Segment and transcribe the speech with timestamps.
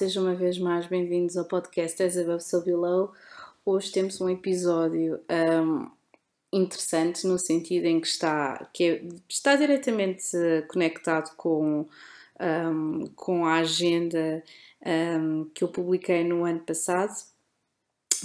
[0.00, 3.12] Sejam uma vez mais bem-vindos ao podcast As Above So Below.
[3.66, 5.90] Hoje temos um episódio um,
[6.50, 10.24] interessante no sentido em que está, que é, está diretamente
[10.68, 11.86] conectado com,
[12.40, 14.42] um, com a agenda
[15.20, 17.12] um, que eu publiquei no ano passado.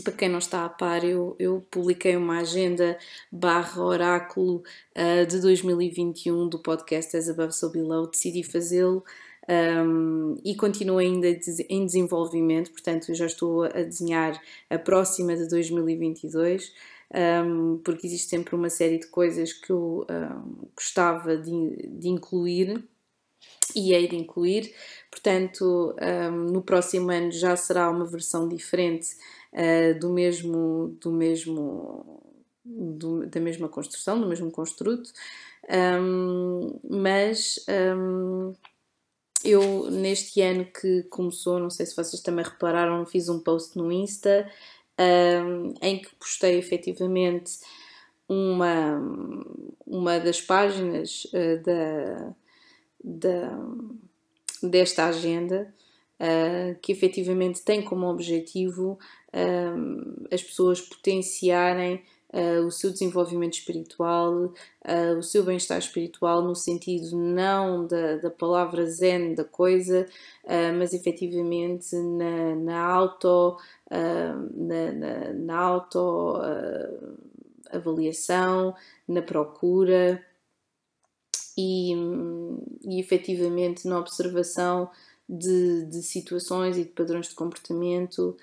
[0.01, 2.97] Para quem não está a par, eu, eu publiquei uma agenda
[3.29, 4.63] barra oráculo
[4.95, 8.09] uh, de 2021 do podcast As Above So Below.
[8.09, 9.03] Decidi fazê-lo
[9.47, 11.27] um, e continua ainda
[11.69, 16.73] em desenvolvimento, portanto, já estou a desenhar a próxima de 2022.
[17.13, 22.83] Um, porque existe sempre uma série de coisas que eu um, gostava de, de, incluir
[23.75, 24.73] e hei de incluir.
[25.11, 29.15] Portanto, um, no próximo ano já será uma versão diferente
[29.53, 32.23] uh, do mesmo, do mesmo
[32.65, 35.11] do, da mesma construção, do mesmo construto,
[36.89, 37.63] mas
[39.45, 43.91] eu, neste ano que começou, não sei se vocês também repararam, fiz um post no
[43.91, 44.49] Insta
[44.99, 47.59] um, em que postei efetivamente
[48.27, 48.99] uma,
[49.85, 52.35] uma das páginas uh, da,
[53.03, 55.73] da, desta agenda.
[56.17, 58.97] Uh, que efetivamente tem como objetivo
[60.31, 62.01] as pessoas potenciarem
[62.35, 68.29] uh, o seu desenvolvimento espiritual, uh, o seu bem-estar espiritual, no sentido não da, da
[68.29, 70.05] palavra zen da coisa,
[70.43, 73.57] uh, mas efetivamente na, na auto,
[73.89, 76.37] na, na, na, auto
[77.71, 78.75] avaliação,
[79.07, 80.23] na procura
[81.57, 81.93] e,
[82.83, 84.89] e efetivamente na observação
[85.27, 88.35] de, de situações e de padrões de comportamento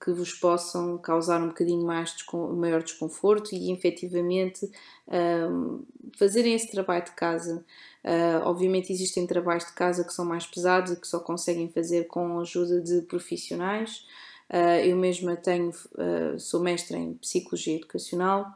[0.00, 2.14] que vos possam causar um bocadinho mais
[2.56, 4.68] maior desconforto e efetivamente
[5.08, 5.84] um,
[6.18, 7.64] fazerem esse trabalho de casa.
[8.04, 12.04] Uh, obviamente existem trabalhos de casa que são mais pesados e que só conseguem fazer
[12.06, 14.04] com a ajuda de profissionais.
[14.50, 18.46] Uh, eu mesma tenho, uh, sou mestra em psicologia educacional,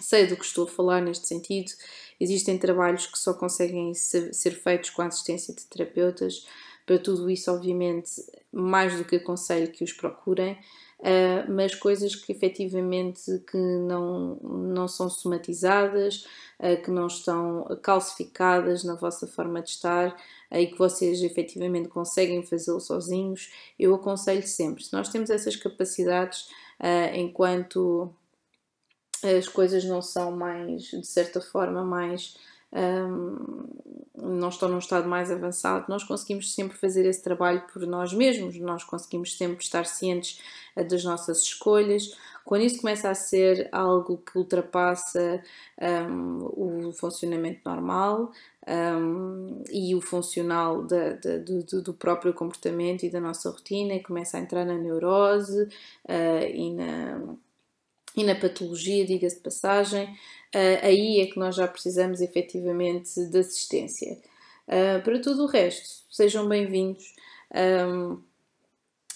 [0.00, 1.70] sei do que estou a falar neste sentido.
[2.18, 6.46] Existem trabalhos que só conseguem ser feitos com a assistência de terapeutas.
[6.84, 8.10] Para tudo isso, obviamente,
[8.52, 10.52] mais do que aconselho que os procurem,
[11.00, 13.20] uh, mas coisas que efetivamente
[13.50, 16.26] que não, não são somatizadas,
[16.60, 20.08] uh, que não estão calcificadas na vossa forma de estar
[20.50, 24.84] uh, e que vocês efetivamente conseguem fazê-lo sozinhos, eu aconselho sempre.
[24.84, 26.48] Se nós temos essas capacidades,
[27.14, 28.14] enquanto
[29.24, 32.36] as coisas não são mais, de certa forma, mais
[32.72, 33.66] um,
[34.16, 38.58] não estão num estado mais avançado, nós conseguimos sempre fazer esse trabalho por nós mesmos,
[38.58, 40.40] nós conseguimos sempre estar cientes
[40.74, 42.16] eh, das nossas escolhas.
[42.44, 45.42] Quando isso começa a ser algo que ultrapassa
[46.08, 48.30] um, o funcionamento normal
[48.68, 54.36] um, e o funcional da, da, do, do, próprio comportamento e da nossa rotina, começa
[54.36, 55.64] a entrar na neurose
[56.08, 57.36] uh, e na
[58.16, 60.16] e na patologia, diga-se de passagem,
[60.82, 64.18] aí é que nós já precisamos efetivamente de assistência.
[64.66, 67.14] Uh, para tudo o resto, sejam bem-vindos.
[67.54, 68.20] Um,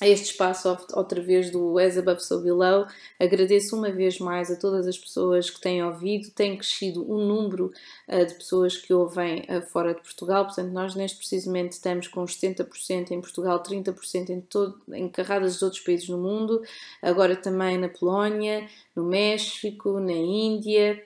[0.01, 2.87] a este espaço outra vez do As Above So Below.
[3.19, 7.27] Agradeço uma vez mais a todas as pessoas que têm ouvido, tem crescido o um
[7.27, 7.71] número
[8.09, 12.25] uh, de pessoas que ouvem uh, fora de Portugal, portanto nós neste precisamente estamos com
[12.25, 16.63] 70% em Portugal, 30% em, todo, em carradas de outros países no mundo,
[17.03, 18.67] agora também na Polónia,
[18.97, 21.05] no México, na Índia,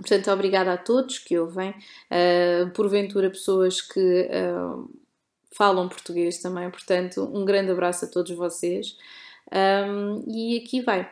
[0.00, 4.90] Portanto, obrigada a todos que ouvem, uh, porventura pessoas que uh,
[5.52, 8.96] falam português também, portanto, um grande abraço a todos vocês.
[9.52, 11.10] Um, e aqui vai.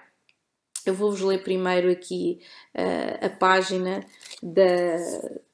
[0.86, 2.40] Eu vou-vos ler primeiro aqui
[2.74, 4.06] uh, a página
[4.42, 4.96] da,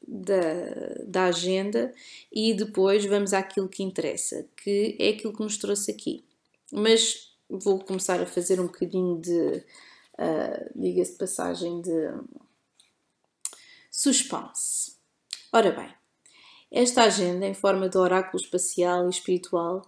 [0.07, 1.93] da, da agenda
[2.31, 6.25] e depois vamos àquilo que interessa, que é aquilo que nos trouxe aqui.
[6.73, 9.65] Mas vou começar a fazer um bocadinho de,
[10.21, 11.91] uh, diga-se passagem, de
[13.97, 14.97] suspense.
[15.53, 15.89] Ora bem,
[16.69, 19.83] esta agenda, em forma de oráculo espacial e espiritual,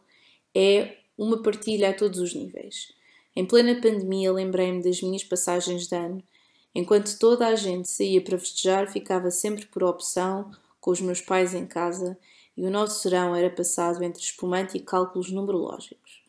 [0.54, 2.92] é uma partilha a todos os níveis.
[3.34, 6.22] Em plena pandemia, lembrei-me das minhas passagens de ano.
[6.72, 11.52] Enquanto toda a gente saía para festejar, ficava sempre por opção com os meus pais
[11.52, 12.16] em casa
[12.56, 16.22] e o nosso serão era passado entre espumante e cálculos numerológicos.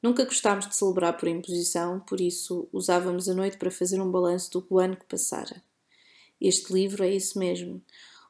[0.00, 4.60] Nunca gostámos de celebrar por imposição, por isso usávamos a noite para fazer um balanço
[4.60, 5.66] do ano que passara.
[6.40, 7.82] Este livro é isso mesmo,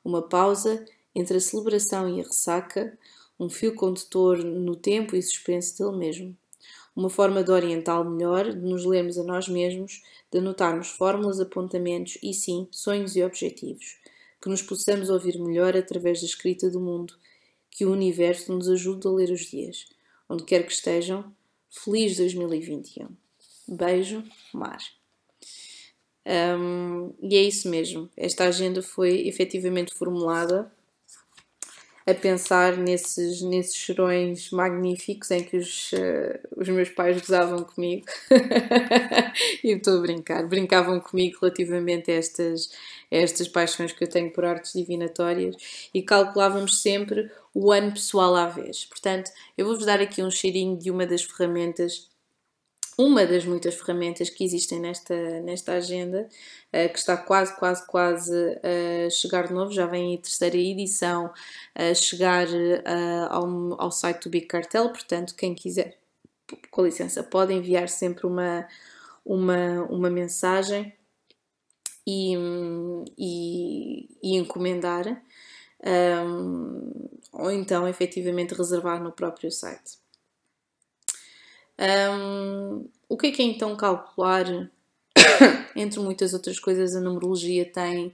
[0.05, 0.84] uma pausa
[1.14, 2.96] entre a celebração e a ressaca,
[3.38, 6.37] um fio condutor no tempo e suspense dele mesmo.
[6.94, 10.02] Uma forma de orientá-lo melhor, de nos lermos a nós mesmos,
[10.32, 13.99] de anotarmos fórmulas, apontamentos e, sim, sonhos e objetivos.
[14.40, 17.14] Que nos possamos ouvir melhor através da escrita do mundo.
[17.70, 19.87] que o universo nos ajude a ler os dias.
[20.28, 21.32] Onde quer que estejam,
[21.70, 23.08] feliz 2021.
[23.69, 24.81] Beijo, Mar.
[26.28, 28.10] Um, e é isso mesmo.
[28.14, 30.70] Esta agenda foi efetivamente formulada
[32.06, 38.06] a pensar nesses, nesses chorões magníficos em que os, uh, os meus pais gozavam comigo.
[39.64, 40.46] e estou a brincar.
[40.46, 42.70] Brincavam comigo relativamente a estas,
[43.10, 45.56] a estas paixões que eu tenho por artes divinatórias
[45.92, 48.84] e calculávamos sempre o ano pessoal à vez.
[48.84, 52.08] Portanto, eu vou-vos dar aqui um cheirinho de uma das ferramentas
[52.98, 56.28] uma das muitas ferramentas que existem nesta, nesta agenda,
[56.72, 58.34] uh, que está quase, quase, quase
[59.06, 61.32] a chegar de novo, já vem a terceira edição
[61.76, 65.96] a chegar uh, ao, ao site do Big Cartel, portanto, quem quiser,
[66.70, 68.66] com licença, pode enviar sempre uma,
[69.24, 70.92] uma, uma mensagem
[72.04, 72.34] e,
[73.16, 80.07] e, e encomendar, um, ehm, ou então efetivamente reservar no próprio site.
[81.78, 84.44] Um, o que é que é então calcular?
[85.76, 88.12] Entre muitas outras coisas, a numerologia tem,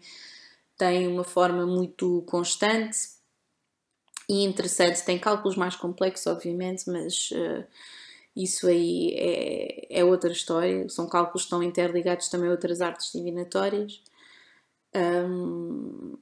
[0.76, 2.98] tem uma forma muito constante
[4.28, 5.04] e interessante.
[5.04, 7.64] Tem cálculos mais complexos, obviamente, mas uh,
[8.36, 10.88] isso aí é, é outra história.
[10.88, 14.02] São cálculos que estão interligados também a outras artes divinatórias.
[14.94, 16.18] Um,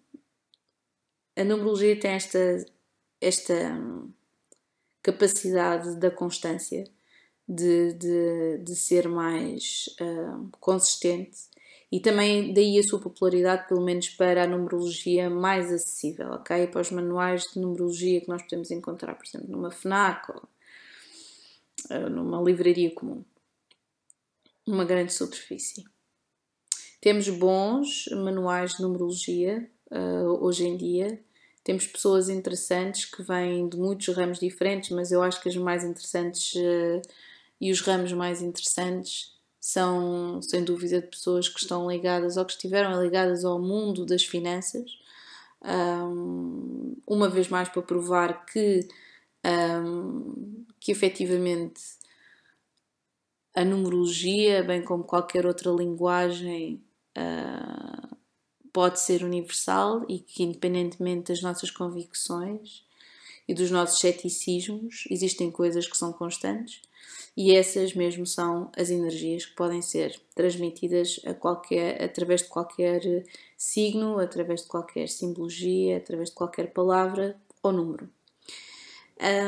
[1.37, 2.65] a numerologia tem esta,
[3.21, 3.55] esta
[5.03, 6.85] capacidade da constância
[7.49, 11.53] de, de, de ser mais uh, consistente
[11.93, 16.67] e também daí a sua popularidade, pelo menos para a numerologia mais acessível, ok?
[16.69, 20.43] Para os manuais de numerologia que nós podemos encontrar, por exemplo, numa FNAC ou
[21.91, 23.23] uh, numa livraria comum,
[24.67, 25.85] uma grande superfície.
[26.99, 31.21] Temos bons manuais de numerologia uh, hoje em dia.
[31.62, 35.85] Temos pessoas interessantes que vêm de muitos ramos diferentes, mas eu acho que as mais
[35.85, 37.03] interessantes uh,
[37.62, 39.31] e os ramos mais interessantes
[39.61, 44.25] são, sem dúvida, de pessoas que estão ligadas ou que estiveram ligadas ao mundo das
[44.25, 44.91] finanças.
[45.64, 48.88] Um, uma vez mais para provar que,
[49.47, 51.81] um, que efetivamente
[53.55, 56.85] a numerologia, bem como qualquer outra linguagem,
[57.17, 58.17] uh,
[58.73, 62.85] pode ser universal e que, independentemente das nossas convicções
[63.47, 66.82] e dos nossos ceticismos, existem coisas que são constantes
[67.37, 73.25] e essas mesmo são as energias que podem ser transmitidas a qualquer, através de qualquer
[73.56, 78.08] signo, através de qualquer simbologia, através de qualquer palavra ou número.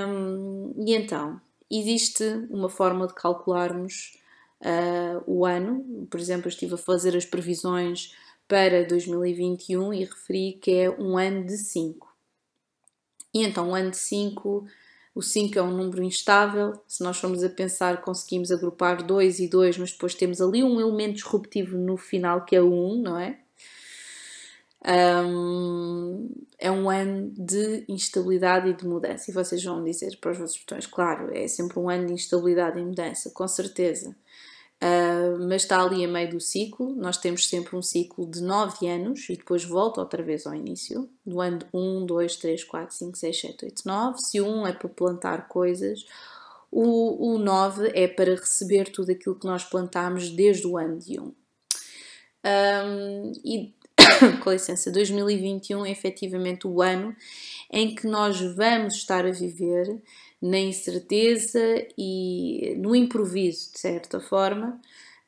[0.08, 1.40] Um, e então,
[1.70, 4.18] existe uma forma de calcularmos
[4.60, 8.14] uh, o ano, por exemplo, eu estive a fazer as previsões
[8.48, 12.14] para 2021 e referi que é um ano de 5.
[13.34, 14.64] E então, um ano de 5
[15.14, 16.80] o 5 é um número instável.
[16.88, 20.80] Se nós formos a pensar, conseguimos agrupar 2 e 2, mas depois temos ali um
[20.80, 23.38] elemento disruptivo no final que é o 1, não é?
[24.86, 26.28] Um,
[26.58, 29.30] é um ano de instabilidade e de mudança.
[29.30, 32.78] E vocês vão dizer para os vossos botões, claro, é sempre um ano de instabilidade
[32.78, 34.14] e mudança, com certeza.
[34.84, 36.94] Uh, mas está ali a meio do ciclo.
[36.94, 41.08] Nós temos sempre um ciclo de 9 anos e depois volta outra vez ao início,
[41.24, 44.18] do ano 1, 2, 3, 4, 5, 6, 7, 8, 9.
[44.18, 46.04] Se o 1 é para plantar coisas,
[46.70, 51.18] o, o 9 é para receber tudo aquilo que nós plantamos desde o ano de
[51.18, 51.32] 1.
[52.44, 53.74] Um, e,
[54.44, 57.16] com licença, 2021 é efetivamente o ano
[57.72, 60.02] em que nós vamos estar a viver
[60.44, 61.58] na incerteza
[61.96, 64.78] e no improviso, de certa forma,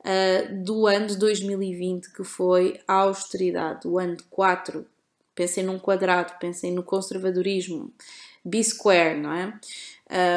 [0.01, 4.85] uh, do ano de 2020, que foi a austeridade, o ano de 4.
[5.33, 7.91] Pensem num quadrado, pensem no conservadorismo,
[8.45, 9.59] B-square, não é?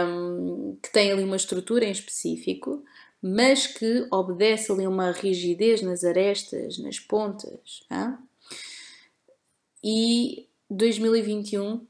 [0.07, 2.83] Um, que tem ali uma estrutura em específico,
[3.21, 7.85] mas que obedece ali uma rigidez nas arestas, nas pontas.
[7.91, 8.17] Hein?
[9.85, 11.87] E 2021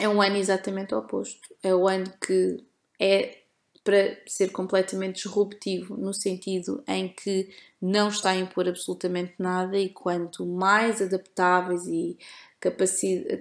[0.00, 1.54] é um ano exatamente oposto.
[1.62, 2.64] É o ano que
[2.98, 3.36] é
[3.84, 7.48] para ser completamente disruptivo, no sentido em que
[7.80, 12.18] não está a impor absolutamente nada e quanto mais adaptáveis e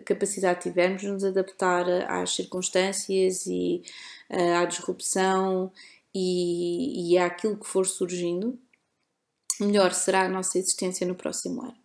[0.05, 3.83] capacidade, tivermos de nos adaptar às circunstâncias e
[4.29, 5.71] uh, à disrupção
[6.15, 8.57] e, e àquilo que for surgindo,
[9.59, 11.77] melhor será a nossa existência no próximo ano.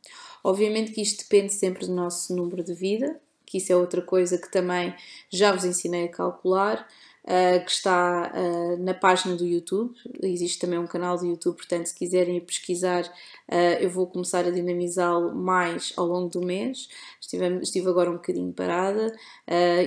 [0.45, 3.21] Obviamente que isto depende sempre do nosso número de vida,
[3.54, 4.92] que isso é outra coisa que também
[5.30, 6.84] já vos ensinei a calcular.
[7.25, 9.94] uh, que está uh, na página do YouTube.
[10.23, 14.50] Existe também um canal do YouTube, portanto, se quiserem pesquisar, uh, eu vou começar a
[14.50, 16.88] dinamizá-lo mais ao longo do mês.
[17.20, 19.14] Estive, estive agora um bocadinho parada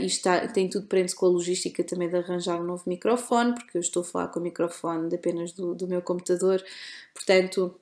[0.01, 3.77] e está, tem tudo prende com a logística também de arranjar um novo microfone, porque
[3.77, 6.63] eu estou a falar com o microfone apenas do, do meu computador,
[7.13, 7.75] portanto.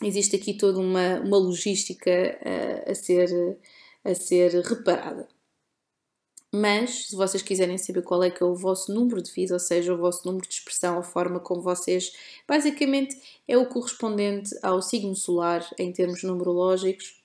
[0.00, 2.38] Existe aqui toda uma, uma logística
[2.86, 3.58] a, ser,
[4.04, 5.28] a ser reparada.
[6.52, 9.60] Mas, se vocês quiserem saber qual é que é o vosso número de vida, ou
[9.60, 12.12] seja, o vosso número de expressão, a forma como vocês,
[12.46, 17.22] basicamente é o correspondente ao signo solar em termos numerológicos,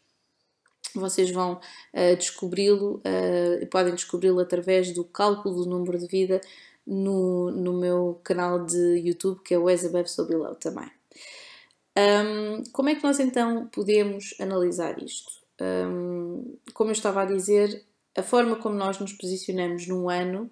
[0.94, 6.40] vocês vão uh, descobri-lo uh, podem descobri-lo através do cálculo do número de vida
[6.86, 9.82] no, no meu canal de YouTube, que é o As
[10.60, 10.92] também.
[11.98, 15.43] Um, como é que nós então podemos analisar isto?
[15.62, 17.84] Um, como eu estava a dizer,
[18.18, 20.50] a forma como nós nos posicionamos num ano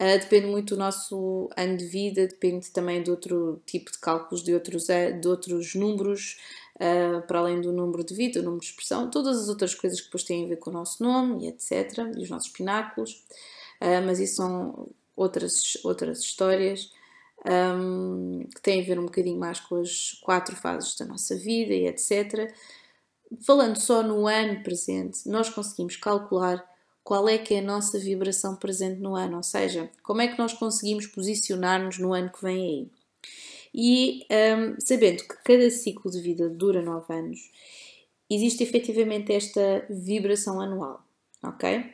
[0.00, 4.42] uh, depende muito do nosso ano de vida, depende também de outro tipo de cálculos,
[4.42, 6.38] de outros, de outros números,
[6.76, 10.00] uh, para além do número de vida, o número de expressão, todas as outras coisas
[10.00, 12.12] que depois têm a ver com o nosso nome e etc.
[12.16, 13.24] e os nossos pináculos,
[13.80, 16.92] uh, mas isso são outras, outras histórias.
[17.46, 21.74] Um, que têm a ver um bocadinho mais com as quatro fases da nossa vida
[21.74, 22.50] e etc.
[23.40, 26.64] Falando só no ano presente, nós conseguimos calcular
[27.02, 30.38] qual é que é a nossa vibração presente no ano, ou seja, como é que
[30.38, 32.88] nós conseguimos posicionar-nos no ano que vem aí.
[33.74, 34.26] E
[34.56, 37.50] um, sabendo que cada ciclo de vida dura 9 anos,
[38.30, 41.04] existe efetivamente esta vibração anual,
[41.42, 41.92] ok?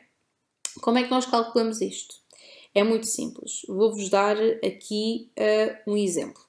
[0.81, 2.15] Como é que nós calculamos isto?
[2.73, 3.63] É muito simples.
[3.67, 6.41] Vou-vos dar aqui uh, um exemplo.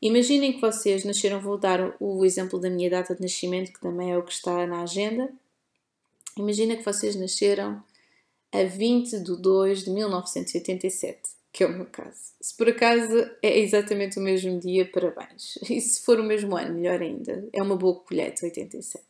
[0.00, 4.12] Imaginem que vocês nasceram, vou dar o exemplo da minha data de nascimento, que também
[4.12, 5.28] é o que está na agenda,
[6.38, 7.82] Imagina que vocês nasceram
[8.52, 12.32] a 20 de 2 de 1987, que é o meu caso.
[12.40, 15.58] Se por acaso é exatamente o mesmo dia, parabéns.
[15.68, 17.48] E se for o mesmo ano, melhor ainda.
[17.52, 19.04] É uma boa colheita, 87.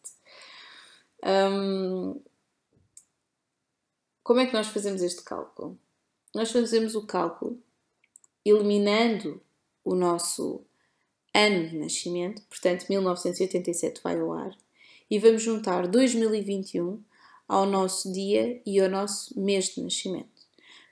[1.23, 2.19] Um,
[4.23, 5.79] como é que nós fazemos este cálculo?
[6.35, 7.63] Nós fazemos o cálculo
[8.43, 9.43] eliminando
[9.85, 10.65] o nosso
[11.39, 14.57] ano de nascimento, portanto 1987 vai ao ar,
[15.11, 17.01] e vamos juntar 2021
[17.47, 20.29] ao nosso dia e ao nosso mês de nascimento.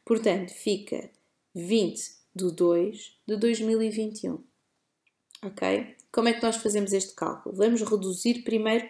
[0.04, 1.10] Portanto, fica
[1.54, 2.00] 20
[2.34, 4.38] de 2 de 2021.
[5.42, 5.96] Ok?
[6.12, 7.54] Como é que nós fazemos este cálculo?
[7.54, 8.88] Vamos reduzir primeiro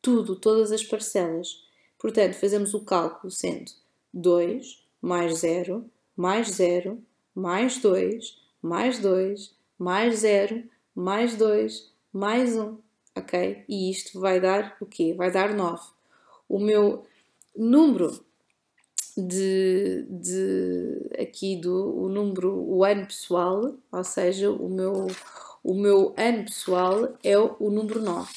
[0.00, 1.64] tudo, todas as parcelas.
[1.98, 3.72] Portanto, fazemos o cálculo sendo
[4.12, 7.02] 2 mais 0, mais 0,
[7.34, 10.62] mais 2, mais 2, mais 0,
[11.00, 12.76] mais 2, mais 1.
[13.16, 13.64] Ok?
[13.68, 15.12] E isto vai dar o quê?
[15.14, 15.98] Vai dar 9
[16.48, 17.04] o meu
[17.54, 18.24] número
[19.16, 25.08] de, de aqui do o número, o ano pessoal, ou seja, o meu,
[25.62, 28.32] o meu ano pessoal é o, o número 9,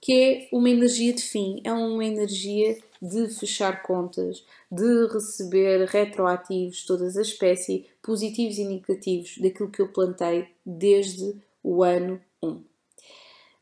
[0.00, 6.84] que é uma energia de fim, é uma energia de fechar contas, de receber retroativos,
[6.84, 12.64] todas as espécies, positivos e negativos daquilo que eu plantei desde o ano 1.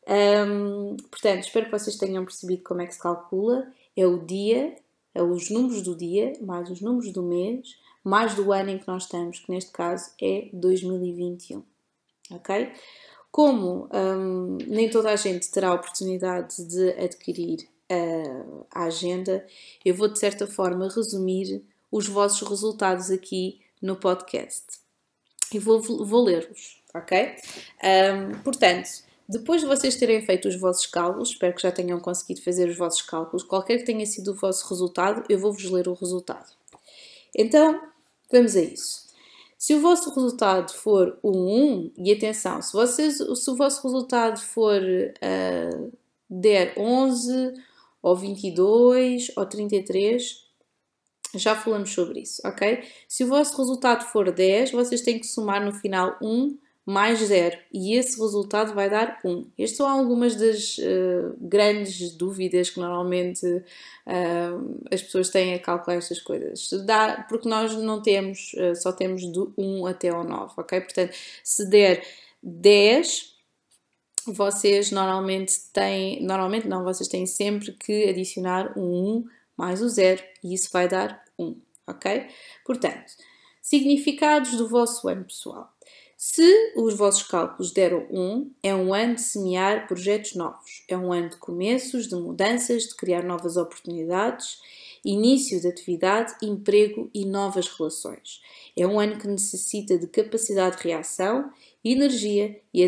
[0.08, 4.76] Um, portanto, espero que vocês tenham percebido como é que se calcula é o dia,
[5.14, 8.88] é os números do dia, mais os números do mês, mais do ano em que
[8.88, 11.62] nós estamos, que neste caso é 2021.
[12.32, 12.72] Ok?
[13.30, 19.46] Como hum, nem toda a gente terá a oportunidade de adquirir uh, a agenda,
[19.84, 24.80] eu vou de certa forma resumir os vossos resultados aqui no podcast.
[25.52, 27.34] E vou, vou ler-vos, ok?
[27.82, 28.88] Um, portanto,
[29.28, 32.76] depois de vocês terem feito os vossos cálculos, espero que já tenham conseguido fazer os
[32.76, 36.50] vossos cálculos, qualquer que tenha sido o vosso resultado, eu vou-vos ler o resultado.
[37.36, 37.80] Então,
[38.30, 39.08] vamos a isso.
[39.56, 44.40] Se o vosso resultado for o 1, e atenção, se, vocês, se o vosso resultado
[44.40, 45.92] for uh,
[46.28, 47.54] der 11,
[48.02, 50.49] ou 22, ou 33,
[51.34, 52.84] já falamos sobre isso, ok?
[53.08, 57.56] Se o vosso resultado for 10, vocês têm que somar no final 1 mais 0
[57.72, 59.46] e esse resultado vai dar 1.
[59.56, 65.98] Estas são algumas das uh, grandes dúvidas que normalmente uh, as pessoas têm a calcular
[65.98, 66.68] estas coisas.
[66.84, 70.80] Dá, porque nós não temos, uh, só temos do 1 até ao 9, ok?
[70.80, 72.02] Portanto, se der
[72.42, 73.36] 10,
[74.26, 80.22] vocês normalmente têm, normalmente não, vocês têm sempre que adicionar um 1 mais o 0
[80.42, 81.54] e isso vai dar 1,
[81.86, 82.26] ok?
[82.64, 83.12] Portanto,
[83.60, 85.70] significados do vosso ano pessoal.
[86.16, 91.12] Se os vossos cálculos deram 1, é um ano de semear projetos novos, é um
[91.12, 94.58] ano de começos, de mudanças, de criar novas oportunidades
[95.04, 98.40] início de atividade, emprego e novas relações.
[98.76, 101.50] É um ano que necessita de capacidade de reação,
[101.84, 102.84] energia e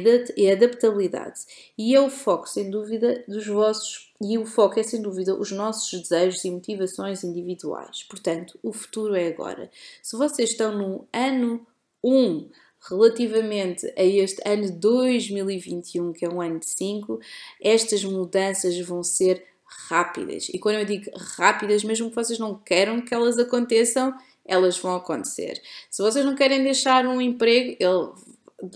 [0.50, 1.40] adaptabilidade.
[1.76, 5.50] E é o foco, sem dúvida, dos vossos e o foco é sem dúvida os
[5.50, 8.04] nossos desejos e motivações individuais.
[8.04, 9.68] Portanto, o futuro é agora.
[10.00, 11.66] Se vocês estão no ano
[12.04, 12.48] 1
[12.88, 17.18] relativamente a este ano 2021, que é um ano de 5,
[17.60, 19.44] estas mudanças vão ser
[19.88, 20.48] rápidas.
[20.50, 24.94] E quando eu digo rápidas, mesmo que vocês não queiram que elas aconteçam, elas vão
[24.94, 25.60] acontecer.
[25.90, 28.10] Se vocês não querem deixar um emprego, ele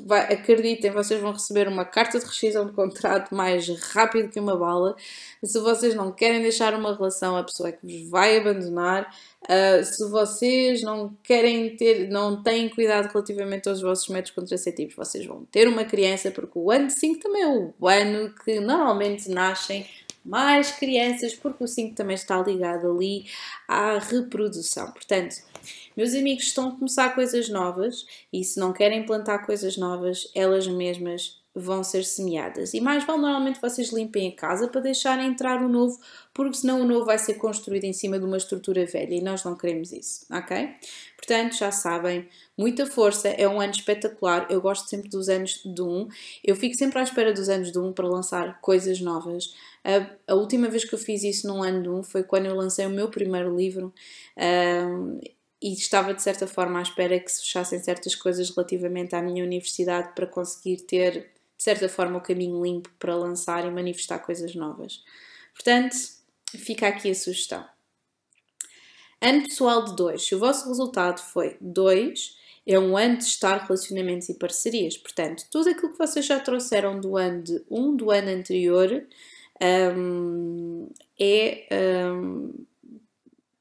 [0.05, 4.57] vai, acreditem, vocês vão receber uma carta de rescisão de contrato mais rápido que uma
[4.57, 4.97] bala.
[5.45, 9.15] Se vocês não querem deixar uma relação, a pessoa é que vos vai abandonar.
[9.45, 15.25] Uh, se vocês não querem ter, não têm cuidado relativamente aos vossos métodos contraceptivos, vocês
[15.25, 19.87] vão ter uma criança, porque o ano 5 também é o ano que normalmente nascem
[20.27, 23.27] mais crianças, porque o 5 também está ligado ali
[23.69, 24.91] à reprodução.
[24.91, 25.37] Portanto,
[25.97, 30.67] meus amigos estão a começar coisas novas e se não querem plantar coisas novas, elas
[30.67, 32.75] mesmas vão ser semeadas.
[32.75, 35.99] E mais vale normalmente vocês limpem a casa para deixarem entrar o novo,
[36.35, 39.43] porque senão o novo vai ser construído em cima de uma estrutura velha e nós
[39.43, 40.75] não queremos isso, ok?
[41.17, 42.29] Portanto, já sabem,
[42.59, 44.47] muita força, é um ano espetacular.
[44.51, 46.09] Eu gosto sempre dos anos de um.
[46.45, 49.55] Eu fico sempre à espera dos anos de um para lançar coisas novas.
[49.87, 52.57] A, a, última vez que eu fiz isso num ano de um foi quando eu
[52.57, 53.95] lancei o meu primeiro livro.
[54.37, 55.21] Um,
[55.63, 59.45] e estava de certa forma à espera que se fechassem certas coisas relativamente à minha
[59.45, 64.55] universidade para conseguir ter de certa forma o caminho limpo para lançar e manifestar coisas
[64.55, 65.03] novas.
[65.55, 65.97] Portanto,
[66.51, 67.65] fica aqui a sugestão.
[69.21, 70.23] Ano pessoal de 2.
[70.23, 74.99] Se o vosso resultado foi 2, é um ano de estar relacionamentos e parcerias.
[74.99, 79.07] Portanto, tudo aquilo que vocês já trouxeram do ano de 1 um, do ano anterior
[79.63, 80.89] um,
[81.19, 82.53] é um,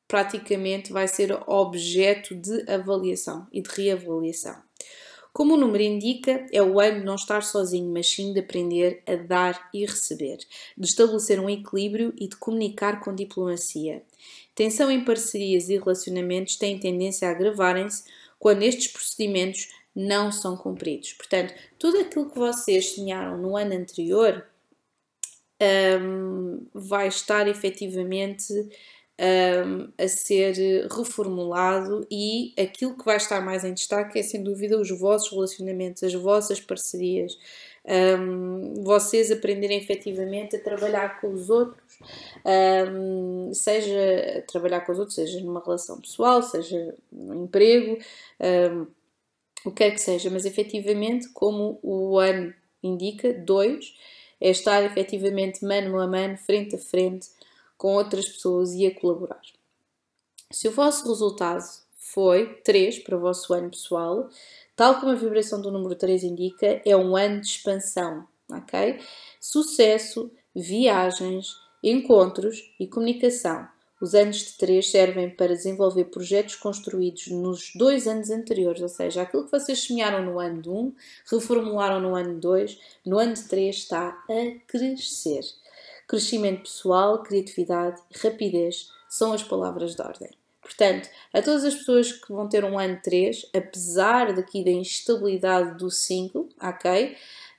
[0.07, 4.55] praticamente vai ser objeto de avaliação e de reavaliação.
[5.33, 9.03] Como o número indica, é o ano de não estar sozinho, mas sim de aprender
[9.05, 10.37] a dar e receber,
[10.77, 14.01] de estabelecer um equilíbrio e de comunicar com diplomacia.
[14.55, 18.05] Tensão em parcerias e relacionamentos tem tendência a agravarem-se
[18.39, 21.11] quando estes procedimentos não são cumpridos.
[21.11, 24.45] Portanto, tudo aquilo que vocês sonharam no ano anterior
[25.61, 28.53] um, vai estar efetivamente
[29.19, 34.79] um, a ser reformulado e aquilo que vai estar mais em destaque é sem dúvida
[34.79, 37.37] os vossos relacionamentos, as vossas parcerias,
[38.19, 41.99] um, vocês aprenderem efetivamente a trabalhar com os outros,
[42.91, 47.97] um, seja trabalhar com os outros, seja numa relação pessoal, seja no emprego,
[49.63, 53.93] o que quer que seja, mas efetivamente, como o ano indica, dois,
[54.45, 57.29] é estar efetivamente mano a mano, frente a frente,
[57.75, 59.41] com outras pessoas e a colaborar.
[60.51, 61.63] Se o vosso resultado
[61.97, 64.29] foi 3 para o vosso ano pessoal,
[64.75, 68.99] tal como a vibração do número 3 indica, é um ano de expansão, ok?
[69.41, 73.67] Sucesso, viagens, encontros e comunicação.
[74.01, 79.21] Os anos de 3 servem para desenvolver projetos construídos nos dois anos anteriores, ou seja,
[79.21, 80.93] aquilo que vocês semearam no ano de 1,
[81.31, 85.41] reformularam no ano de 2, no ano de 3 está a crescer.
[86.07, 90.29] Crescimento pessoal, criatividade e rapidez são as palavras de ordem.
[90.61, 95.77] Portanto, a todas as pessoas que vão ter um ano 3, apesar daqui da instabilidade
[95.77, 97.15] do 5, ok?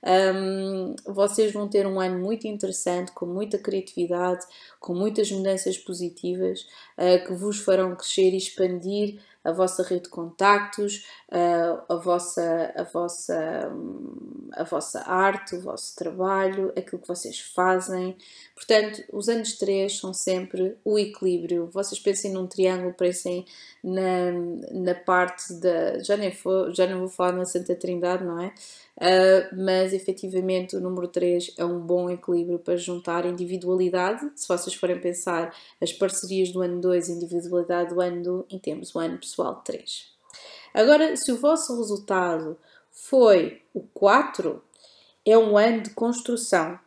[0.07, 4.45] Um, vocês vão ter um ano muito interessante, com muita criatividade,
[4.79, 6.61] com muitas mudanças positivas
[6.97, 12.73] uh, que vos farão crescer e expandir a vossa rede de contactos, a, a, vossa,
[12.75, 13.71] a, vossa,
[14.51, 18.17] a vossa arte, o vosso trabalho, aquilo que vocês fazem.
[18.53, 21.67] Portanto, os anos 3 são sempre o equilíbrio.
[21.67, 23.45] Vocês pensem num triângulo, pensem
[23.81, 24.33] na,
[24.73, 25.99] na parte da.
[25.99, 28.53] Já, nem for, já não vou falar na Santa Trindade, não é?
[28.97, 34.31] Uh, mas efetivamente o número 3 é um bom equilíbrio para juntar individualidade.
[34.35, 38.59] Se vocês forem pensar as parcerias do ano 2 e individualidade do ano 1, e
[38.59, 40.11] temos o ano pessoal 3.
[40.73, 42.57] Agora, se o vosso resultado
[42.91, 44.61] foi o 4,
[45.23, 46.79] é um ano de construção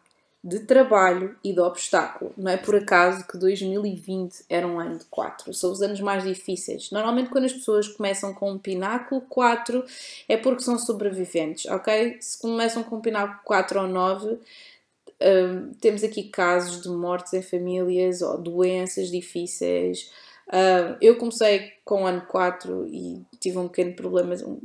[0.42, 2.32] de trabalho e de obstáculo.
[2.36, 5.52] Não é por acaso que 2020 era um ano de 4.
[5.52, 6.90] São os anos mais difíceis.
[6.90, 9.84] Normalmente, quando as pessoas começam com um pináculo 4,
[10.28, 12.16] é porque são sobreviventes, ok?
[12.20, 14.38] Se começam com um pináculo 4 ou 9,
[15.22, 20.10] um, temos aqui casos de mortes em famílias ou doenças difíceis
[20.52, 24.58] Uh, eu comecei com o ano 4 e tive um pequeno problema, um,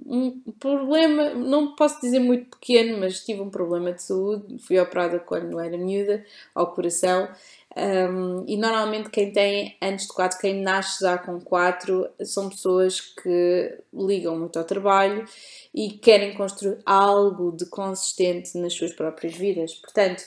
[0.48, 4.58] um, problema, não posso dizer muito pequeno, mas tive um problema de saúde.
[4.60, 7.30] Fui operada quando era miúda, ao coração,
[7.78, 13.02] Um, e normalmente quem tem antes de 4, quem nasce já com 4, são pessoas
[13.02, 15.26] que ligam muito ao trabalho
[15.74, 19.74] e querem construir algo de consistente nas suas próprias vidas.
[19.76, 20.24] Portanto,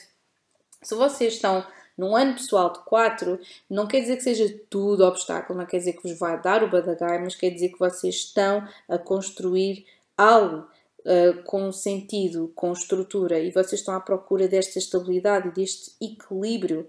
[0.83, 1.65] se vocês estão
[1.99, 3.37] num ano pessoal de 4,
[3.69, 6.69] não quer dizer que seja tudo obstáculo, não quer dizer que vos vai dar o
[6.69, 9.85] badagai, mas quer dizer que vocês estão a construir
[10.17, 10.65] algo
[10.99, 16.87] uh, com sentido, com estrutura e vocês estão à procura desta estabilidade deste equilíbrio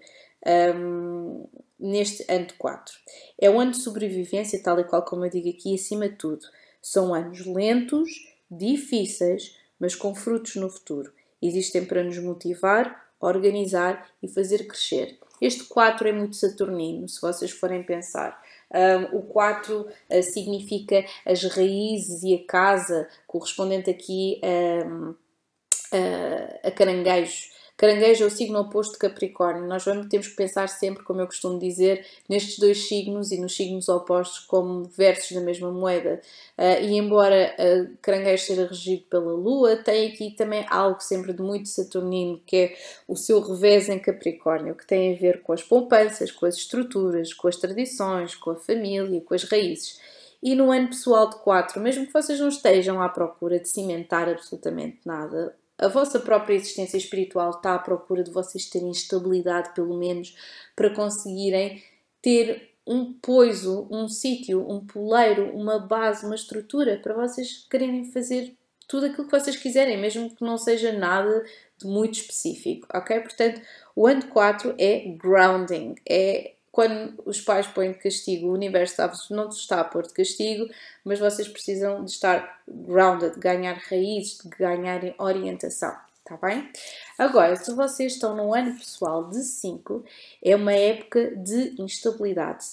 [0.77, 1.45] um,
[1.77, 2.95] neste ano de 4.
[3.37, 6.47] É um ano de sobrevivência, tal e qual como eu digo aqui, acima de tudo.
[6.81, 8.09] São anos lentos,
[8.49, 11.13] difíceis, mas com frutos no futuro.
[11.43, 15.19] Existem para nos motivar, organizar e fazer crescer.
[15.41, 18.41] Este 4 é muito saturnino, se vocês forem pensar.
[18.73, 26.71] Um, o 4 uh, significa as raízes e a casa, correspondente aqui um, uh, a
[26.71, 27.50] caranguejos.
[27.81, 29.67] Caranguejo é o signo oposto de Capricórnio.
[29.67, 33.57] Nós vamos, temos que pensar sempre, como eu costumo dizer, nestes dois signos e nos
[33.57, 36.21] signos opostos como versos da mesma moeda.
[36.59, 41.41] Uh, e embora uh, Caranguejo seja regido pela Lua, tem aqui também algo sempre de
[41.41, 42.77] muito saturnino, que é
[43.09, 47.33] o seu revés em Capricórnio, que tem a ver com as poupanças, com as estruturas,
[47.33, 49.99] com as tradições, com a família, com as raízes.
[50.43, 54.29] E no ano pessoal de 4, mesmo que vocês não estejam à procura de cimentar
[54.29, 59.97] absolutamente nada, a vossa própria existência espiritual está à procura de vocês terem estabilidade, pelo
[59.97, 60.37] menos,
[60.77, 61.83] para conseguirem
[62.21, 68.55] ter um poiso, um sítio, um poleiro, uma base, uma estrutura para vocês quererem fazer
[68.87, 71.45] tudo aquilo que vocês quiserem, mesmo que não seja nada
[71.79, 73.21] de muito específico, ok?
[73.21, 73.61] Portanto,
[73.97, 79.49] o ano 4 é grounding, é quando os pais põem de castigo, o universo não
[79.49, 80.69] está a pôr de castigo,
[81.05, 85.95] mas vocês precisam de estar grounded, de ganhar raízes, de ganharem orientação.
[86.19, 86.71] Está bem?
[87.19, 90.05] Agora, se vocês estão no ano pessoal de 5,
[90.45, 92.65] é uma época de instabilidade.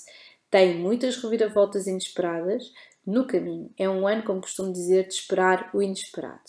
[0.52, 2.72] Tem muitas reviravoltas inesperadas
[3.06, 3.72] no caminho.
[3.76, 6.40] É um ano, como costumo dizer, de esperar o inesperado.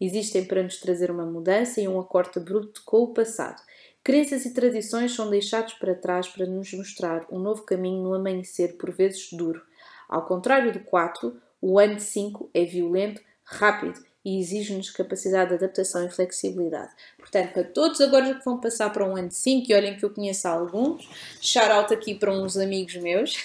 [0.00, 3.62] Existem para nos trazer uma mudança e um acorte abrupto com o passado.
[4.02, 8.76] Crenças e tradições são deixados para trás para nos mostrar um novo caminho no amanhecer,
[8.78, 9.62] por vezes duro.
[10.08, 16.04] Ao contrário do 4, o ano 5 é violento, rápido e exige-nos capacidade de adaptação
[16.04, 16.92] e flexibilidade.
[17.16, 20.10] Portanto, para todos agora que vão passar para um ano 5, e olhem que eu
[20.10, 21.08] conheço alguns,
[21.40, 23.36] shout out aqui para uns amigos meus,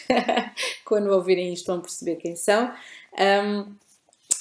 [0.83, 2.73] quando ouvirem isto vão perceber quem são.
[3.17, 3.75] Um,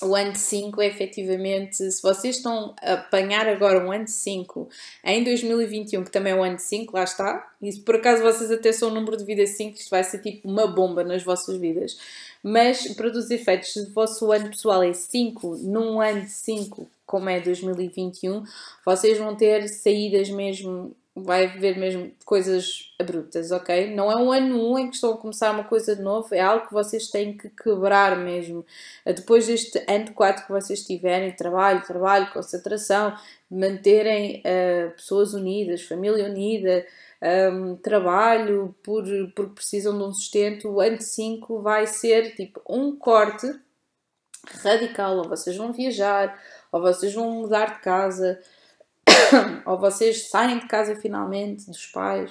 [0.02, 4.68] o ano 5 é efetivamente, se vocês estão a apanhar agora um ano 5
[5.04, 8.50] em 2021, que também é o ano 5, lá está, e se por acaso vocês
[8.50, 11.56] até são o número de vida 5, isto vai ser tipo uma bomba nas vossas
[11.56, 11.96] vidas.
[12.42, 16.88] Mas para os efeitos, se o vosso ano pessoal é 5, num ano de 5,
[17.06, 18.42] como é 2021,
[18.84, 23.94] vocês vão ter saídas mesmo vai haver mesmo coisas abruptas, ok?
[23.94, 26.40] Não é um ano um em que estão a começar uma coisa de novo, é
[26.40, 28.64] algo que vocês têm que quebrar mesmo.
[29.04, 33.14] Depois deste ano de 4 que vocês tiverem, trabalho, trabalho, concentração,
[33.50, 36.86] manterem uh, pessoas unidas, família unida,
[37.22, 42.96] um, trabalho, por, porque precisam de um sustento, o ano 5 vai ser tipo um
[42.96, 43.48] corte
[44.62, 46.36] radical, ou vocês vão viajar,
[46.72, 48.40] ou vocês vão mudar de casa,
[49.66, 52.30] ou vocês saem de casa finalmente dos pais,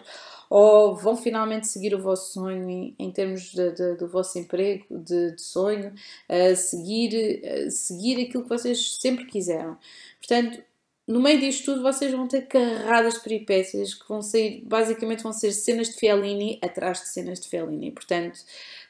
[0.49, 4.85] ou vão finalmente seguir o vosso sonho em, em termos de, de, do vosso emprego,
[4.89, 5.93] de, de sonho,
[6.29, 9.77] uh, seguir, uh, seguir aquilo que vocês sempre quiseram.
[10.19, 10.61] Portanto,
[11.07, 15.33] no meio disto tudo, vocês vão ter carradas de peripécias que vão sair, basicamente, vão
[15.33, 17.91] ser cenas de Fellini atrás de cenas de Fellini.
[17.91, 18.39] Portanto,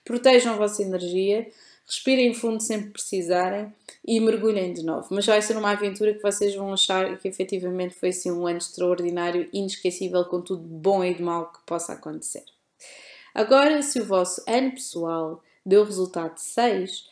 [0.03, 1.47] protejam a vossa energia
[1.85, 3.73] respirem fundo sempre precisarem
[4.05, 5.07] e mergulhem de novo.
[5.11, 8.57] Mas vai ser uma aventura que vocês vão achar que efetivamente foi assim um ano
[8.57, 12.43] extraordinário, inesquecível, com tudo de bom e de mau que possa acontecer.
[13.33, 17.05] Agora, se o vosso ano pessoal deu resultado de 6,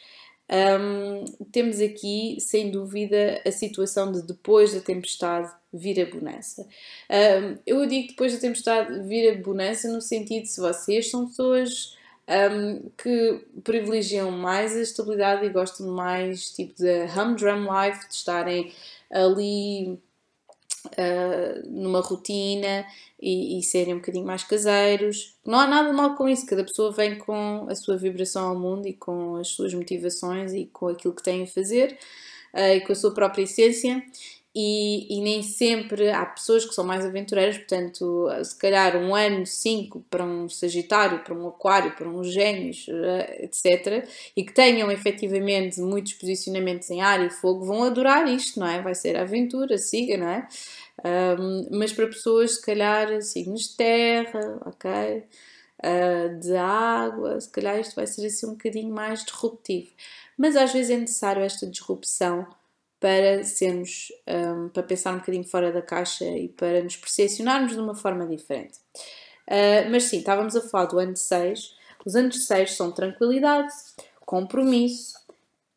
[0.50, 6.68] um, temos aqui, sem dúvida, a situação de depois da tempestade vir a bonança.
[7.10, 11.96] Um, eu digo depois da tempestade vir a bonança no sentido se vocês são pessoas
[12.30, 18.72] um, que privilegiam mais a estabilidade e gostam mais tipo de humdrum life, de estarem
[19.12, 20.00] ali
[20.86, 22.86] uh, numa rotina
[23.20, 25.36] e, e, serem um bocadinho mais caseiros.
[25.44, 28.88] Não há nada mal com isso, cada pessoa vem com a sua vibração ao mundo
[28.88, 31.98] e com as suas motivações e com aquilo que tem a fazer
[32.54, 34.04] uh, e com a sua própria essência
[34.54, 39.46] e, e, nem sempre há pessoas que são mais aventureiras, portanto, se calhar um ano
[39.46, 44.92] 5 para um Sagitário, para um Aquário, para um Gêmeos, eh, etc., e que tenham
[44.92, 48.82] efetivamente muitos posicionamentos em ar e fogo, vão adorar isto, não é?
[48.82, 50.48] Vai ser aventura, siga, não é?
[51.40, 55.24] Um, mas para pessoas, se calhar, signos de terra, ok?
[55.82, 59.92] Uh, de água, se calhar isto vai ser assim um bocadinho mais disruptivo.
[60.38, 62.48] Mas às vezes é necessário esta disrupção
[63.00, 67.80] para sermos, um, para pensar um bocadinho fora da caixa e para nos percepcionarmos de
[67.80, 68.78] uma forma diferente.
[69.48, 71.76] Uh, mas sim, estávamos a falar do ano de 6.
[72.06, 73.74] Os anos de 6 são tranquilidade,
[74.26, 75.18] compromisso,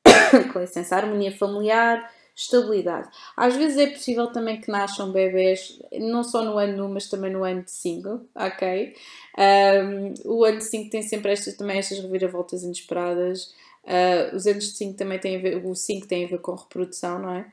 [0.53, 3.09] com licença, harmonia familiar, estabilidade.
[3.37, 7.33] Às vezes é possível também que nasçam bebés, não só no ano 1, mas também
[7.33, 8.95] no ano de 5, ok?
[9.39, 13.55] Um, o ano de 5 tem sempre estas, também estas reviravoltas inesperadas.
[13.85, 16.55] Uh, os anos de 5 também têm a ver, o 5 tem a ver com
[16.55, 17.53] reprodução, não é?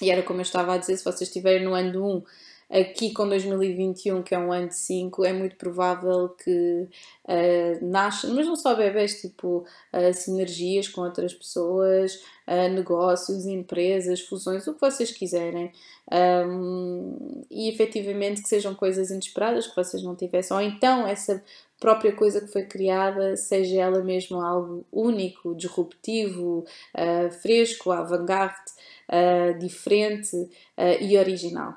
[0.00, 2.22] E era como eu estava a dizer, se vocês estiverem no ano 1
[2.70, 6.86] Aqui com 2021, que é um ano de 5, é muito provável que
[7.24, 14.20] uh, nasçam, mas não só bebês, tipo uh, sinergias com outras pessoas, uh, negócios, empresas,
[14.20, 15.72] fusões, o que vocês quiserem.
[16.12, 21.42] Um, e efetivamente que sejam coisas inesperadas que vocês não tivessem, ou então essa
[21.78, 26.64] própria coisa que foi criada seja ela mesmo algo único, disruptivo,
[26.94, 28.70] uh, fresco, avant-garde,
[29.08, 31.74] uh, diferente uh, e original.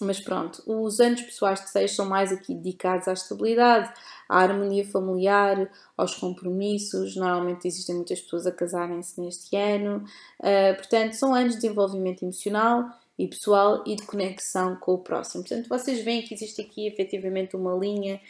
[0.00, 3.92] Mas pronto, os anos pessoais de 6 são mais aqui dedicados à estabilidade,
[4.28, 7.16] à harmonia familiar, aos compromissos.
[7.16, 10.04] Normalmente existem muitas pessoas a casarem-se neste ano.
[10.40, 15.42] Uh, portanto, são anos de desenvolvimento emocional e pessoal e de conexão com o próximo.
[15.42, 18.20] Portanto, vocês veem que existe aqui efetivamente uma linha,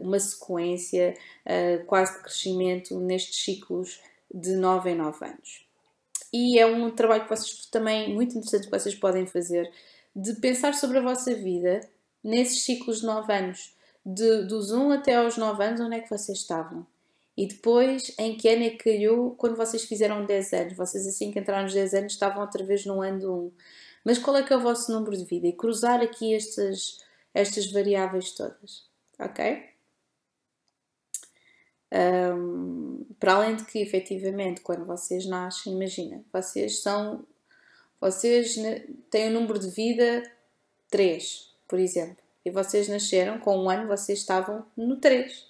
[0.00, 4.00] uma sequência uh, quase de crescimento nestes ciclos
[4.32, 5.66] de 9 em 9 anos.
[6.32, 9.70] E é um trabalho que vocês também muito interessante que vocês podem fazer
[10.14, 11.80] de pensar sobre a vossa vida
[12.22, 16.10] nesses ciclos de 9 anos, de, dos 1 até aos 9 anos, onde é que
[16.10, 16.86] vocês estavam?
[17.36, 20.76] E depois, em que ano é que calhou quando vocês fizeram 10 anos?
[20.76, 23.52] Vocês, assim que entraram nos 10 anos, estavam outra vez no ano do 1.
[24.04, 25.48] Mas qual é que é o vosso número de vida?
[25.48, 27.00] E cruzar aqui estas,
[27.32, 28.84] estas variáveis todas.
[29.18, 29.70] Ok?
[31.92, 37.24] Um, para além de que, efetivamente, quando vocês nascem, imagina, vocês são
[38.00, 38.56] vocês
[39.10, 40.30] têm o um número de vida
[40.90, 45.46] 3, por exemplo, e vocês nasceram com um ano, vocês estavam no 3.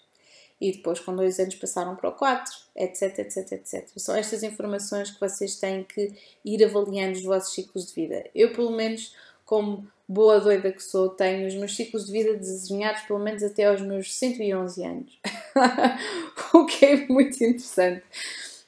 [0.60, 3.88] E depois, com dois anos, passaram para o 4, etc, etc, etc.
[3.96, 8.24] São estas informações que vocês têm que ir avaliando os vossos ciclos de vida.
[8.32, 13.02] Eu, pelo menos, como boa doida que sou, tenho os meus ciclos de vida desenhados
[13.02, 15.20] pelo menos até aos meus 111 anos.
[16.52, 18.02] o que é muito interessante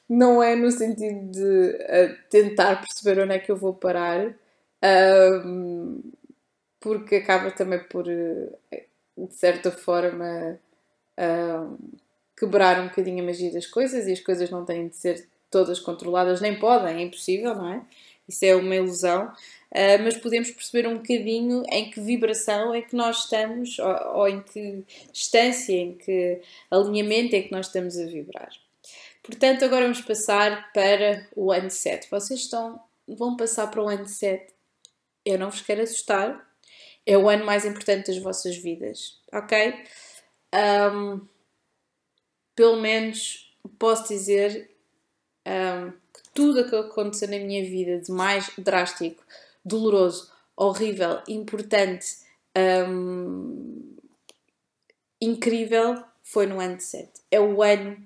[0.09, 4.33] não é no sentido de uh, tentar perceber onde é que eu vou parar,
[5.45, 6.01] um,
[6.79, 8.57] porque acaba também por, uh,
[9.17, 10.57] de certa forma,
[11.19, 11.77] uh,
[12.37, 15.79] quebrar um bocadinho a magia das coisas e as coisas não têm de ser todas
[15.79, 17.81] controladas, nem podem, é impossível, não é?
[18.27, 19.33] Isso é uma ilusão.
[19.71, 24.27] Uh, mas podemos perceber um bocadinho em que vibração é que nós estamos, ou, ou,
[24.27, 28.49] em que distância, em que alinhamento é que nós estamos a vibrar.
[29.21, 32.09] Portanto, agora vamos passar para o ano 7.
[32.09, 34.53] Vocês estão, vão passar para o ano 7.
[35.25, 36.47] Eu não vos quero assustar.
[37.05, 39.73] É o ano mais importante das vossas vidas, ok?
[40.53, 41.25] Um,
[42.55, 44.69] pelo menos posso dizer
[45.45, 45.93] um,
[46.37, 49.23] tudo o que aconteceu na minha vida de mais drástico,
[49.65, 52.05] doloroso, horrível, importante,
[52.87, 53.95] um,
[55.19, 57.09] incrível, foi no ano 7.
[57.31, 57.97] É o ano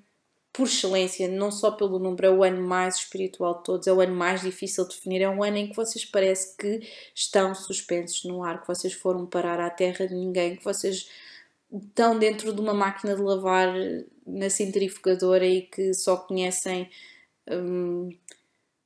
[0.50, 4.00] por excelência, não só pelo número, é o ano mais espiritual de todos, é o
[4.00, 8.24] ano mais difícil de definir, é um ano em que vocês parece que estão suspensos
[8.24, 11.06] no ar, que vocês foram parar à terra de ninguém, que vocês
[11.70, 13.74] estão dentro de uma máquina de lavar
[14.26, 16.88] na centrifugadora e que só conhecem
[17.50, 18.10] hum,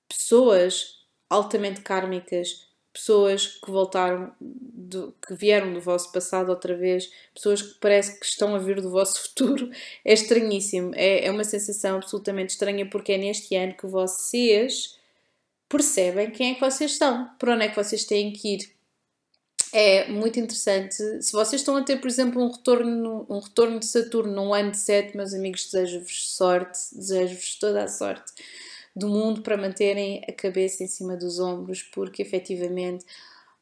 [0.09, 2.67] pessoas altamente kármicas
[2.97, 8.25] pessoas que voltaram, do, que vieram do vosso passado outra vez, pessoas que parece que
[8.25, 9.71] estão a vir do vosso futuro,
[10.03, 10.93] é estranhíssimo.
[10.95, 14.99] É, é uma sensação absolutamente estranha porque é neste ano que vocês
[15.69, 18.76] percebem quem é que vocês estão, para onde é que vocês têm que ir.
[19.73, 20.95] É muito interessante.
[21.23, 24.71] Se vocês estão a ter, por exemplo, um retorno, um retorno de Saturno num ano
[24.71, 28.33] de 7, meus amigos, desejo-vos sorte, desejo-vos toda a sorte
[28.95, 33.05] do mundo para manterem a cabeça em cima dos ombros, porque efetivamente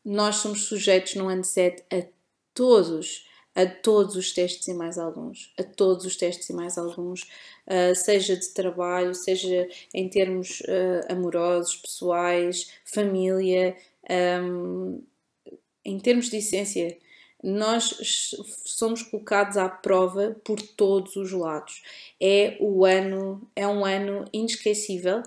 [0.05, 2.07] nós somos sujeitos no ano 7 a
[2.53, 7.23] todos, a todos os testes e mais alguns, a todos os testes e mais alguns,
[7.23, 13.77] uh, seja de trabalho, seja em termos uh, amorosos, pessoais, família,
[14.41, 15.03] um,
[15.85, 16.99] em termos de essência
[17.43, 17.95] nós
[18.65, 21.83] somos colocados à prova por todos os lados.
[22.19, 25.23] É o ano, é um ano inesquecível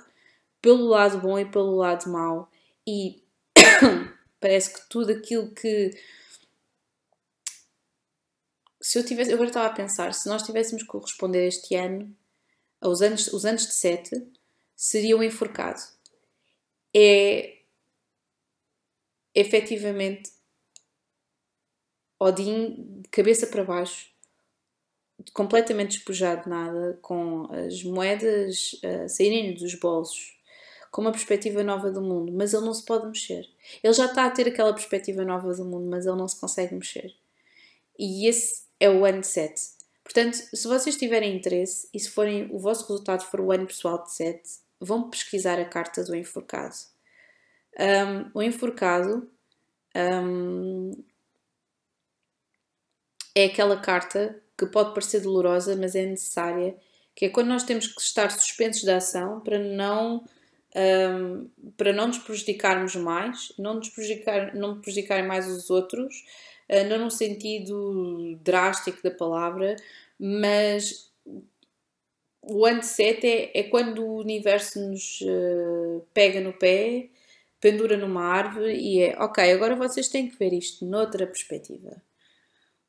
[0.59, 2.49] pelo lado bom e pelo lado mau.
[2.87, 3.21] E
[4.39, 5.91] Parece que tudo aquilo que.
[8.81, 9.31] Se eu tivesse.
[9.31, 12.15] Eu agora estava a pensar, se nós tivéssemos que corresponder este ano,
[12.79, 14.31] aos anos, os anos de 7,
[14.75, 15.81] seria um enforcado.
[16.95, 17.57] É.
[19.33, 20.36] efetivamente.
[22.19, 24.09] Odin de cabeça para baixo,
[25.33, 30.37] completamente despojado de nada, com as moedas uh, saírem dos bolsos,
[30.91, 33.47] com uma perspectiva nova do mundo, mas ele não se pode mexer.
[33.83, 36.73] Ele já está a ter aquela perspectiva nova do mundo, mas ele não se consegue
[36.73, 37.13] mexer.
[37.97, 39.77] E esse é o ano 7.
[40.03, 44.01] Portanto, se vocês tiverem interesse e se forem, o vosso resultado for o ano pessoal
[44.03, 44.41] de 7,
[44.79, 46.75] vão pesquisar a carta do enforcado.
[47.77, 49.29] Um, o enforcado
[49.95, 51.03] um,
[53.37, 56.75] é aquela carta que pode parecer dolorosa, mas é necessária,
[57.15, 60.25] que é quando nós temos que estar suspensos da ação para não
[60.75, 66.25] um, para não nos prejudicarmos mais, não nos prejudicar, não prejudicar mais os outros,
[66.67, 69.75] uh, não no sentido drástico da palavra,
[70.19, 71.11] mas
[72.41, 77.09] o 7 é, é quando o universo nos uh, pega no pé,
[77.61, 82.06] pendura numa árvore e é ok, agora vocês têm que ver isto noutra perspectiva.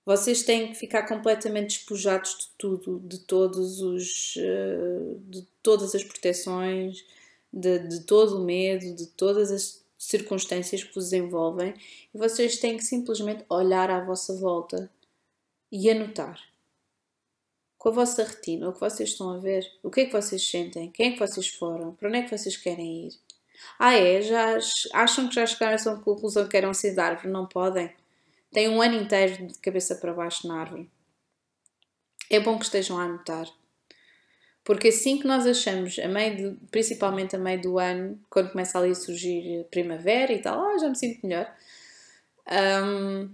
[0.09, 6.03] Vocês têm que ficar completamente despojados de tudo, de todos os, uh, de todas as
[6.03, 7.05] proteções,
[7.53, 11.75] de, de todo o medo, de todas as circunstâncias que vos envolvem
[12.15, 14.91] e vocês têm que simplesmente olhar à vossa volta
[15.71, 16.41] e anotar
[17.77, 20.43] com a vossa retina o que vocês estão a ver, o que é que vocês
[20.43, 23.13] sentem, quem é que vocês foram, para onde é que vocês querem ir.
[23.79, 24.23] Ah, é?
[24.23, 24.59] Já
[24.95, 27.29] acham que já chegaram a essa conclusão que querem ser de árvore?
[27.29, 27.95] Não podem.
[28.53, 30.91] Têm um ano inteiro de cabeça para baixo na árvore.
[32.31, 33.47] É bom que estejam a anotar.
[34.65, 38.79] Porque assim que nós achamos, a meio de, principalmente a meio do ano, quando começa
[38.79, 41.51] ali a surgir primavera e tal, ah, já me sinto melhor,
[42.85, 43.31] um,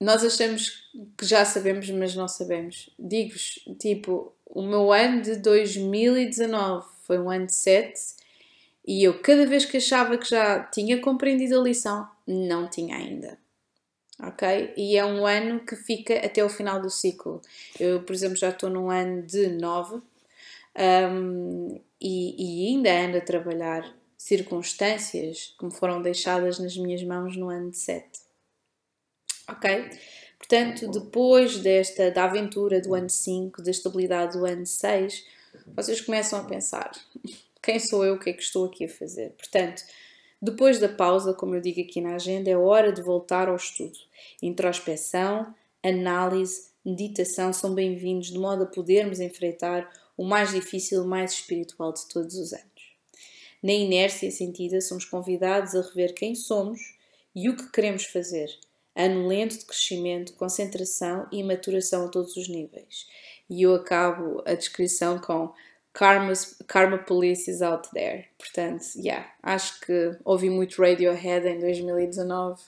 [0.00, 2.90] nós achamos que já sabemos, mas não sabemos.
[2.96, 8.00] Digo-vos, tipo, o meu ano de 2019 foi um ano de 7
[8.86, 13.36] e eu cada vez que achava que já tinha compreendido a lição, não tinha ainda
[14.20, 14.74] ok?
[14.76, 17.40] E é um ano que fica até o final do ciclo.
[17.78, 20.00] Eu, por exemplo, já estou num ano de 9
[20.76, 27.36] um, e, e, ainda ando a trabalhar circunstâncias que me foram deixadas nas minhas mãos
[27.36, 28.06] no ano de 7.
[29.48, 29.90] Ok?
[30.38, 35.24] Portanto, depois desta da aventura do ano 5, da estabilidade do ano 6,
[35.74, 36.90] vocês começam a pensar:
[37.62, 38.14] quem sou eu?
[38.14, 39.30] O que é que estou aqui a fazer?
[39.30, 39.82] Portanto,
[40.40, 43.98] depois da pausa, como eu digo aqui na agenda, é hora de voltar ao estudo.
[44.40, 51.32] Introspeção, análise, meditação são bem-vindos de modo a podermos enfrentar o mais difícil e mais
[51.32, 52.66] espiritual de todos os anos.
[53.60, 56.96] Na inércia sentida, somos convidados a rever quem somos
[57.34, 58.48] e o que queremos fazer.
[58.94, 63.06] Ano lento de crescimento, concentração e maturação a todos os níveis.
[63.50, 65.52] E eu acabo a descrição com
[65.98, 68.26] Karma's, Karma Police is out there.
[68.38, 72.62] Portanto, yeah, acho que ouvi muito Radiohead em 2019.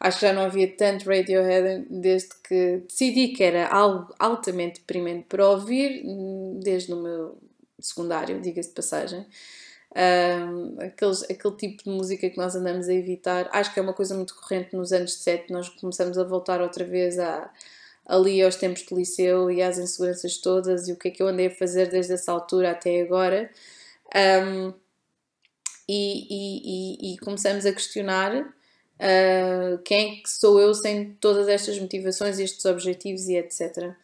[0.00, 5.26] Acho que já não havia tanto Radiohead desde que decidi que era algo altamente deprimente
[5.28, 6.02] para ouvir,
[6.64, 7.38] desde o meu
[7.78, 9.24] secundário, diga-se de passagem.
[9.96, 13.48] Um, aqueles, aquele tipo de música que nós andamos a evitar.
[13.52, 16.84] Acho que é uma coisa muito corrente nos anos 7, nós começamos a voltar outra
[16.84, 17.48] vez a
[18.06, 21.28] ali aos tempos de liceu e às inseguranças todas e o que é que eu
[21.28, 23.50] andei a fazer desde essa altura até agora.
[24.14, 24.72] Um,
[25.88, 31.78] e, e, e, começamos a questionar uh, quem é que sou eu sem todas estas
[31.78, 33.94] motivações, estes objetivos e etc.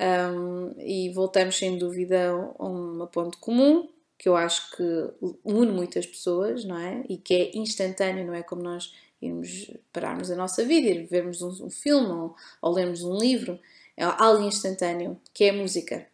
[0.00, 5.10] Um, e voltamos sem dúvida a um ponto comum que eu acho que
[5.44, 7.04] une muitas pessoas, não é?
[7.08, 8.92] E que é instantâneo, não é como nós
[9.22, 13.58] irmos pararmos a nossa vida, ir vermos um, um filme ou, ou, lermos um livro,
[13.96, 16.06] é algo instantâneo, que é a música.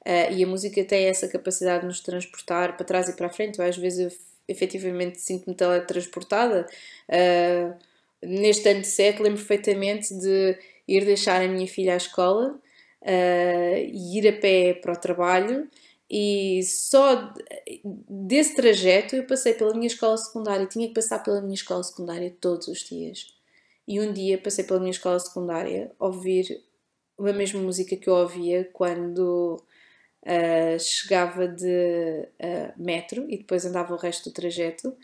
[0.00, 3.30] Uh, e a música tem essa capacidade de nos transportar para trás e para a
[3.30, 3.58] frente.
[3.58, 6.66] Eu, às vezes eu efetivamente sinto-me teletransportada.
[7.08, 7.74] Uh,
[8.22, 12.58] neste ano de 7 lembro perfeitamente de ir deixar a minha filha à escola
[13.02, 15.68] uh, e ir a pé para o trabalho
[16.10, 17.34] e só
[18.08, 22.34] desse trajeto eu passei pela minha escola secundária, tinha que passar pela minha escola secundária
[22.40, 23.34] todos os dias.
[23.86, 26.62] E um dia passei pela minha escola secundária a ouvir
[27.18, 29.62] a mesma música que eu ouvia quando
[30.22, 34.96] uh, chegava de uh, metro e depois andava o resto do trajeto.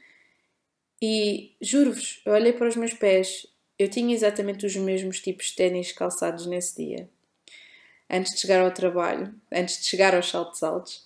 [1.03, 3.47] E juro-vos, eu olhei para os meus pés,
[3.79, 7.11] eu tinha exatamente os mesmos tipos de ténis calçados nesse dia
[8.15, 11.05] antes de chegar ao trabalho, antes de chegar aos saltos altos.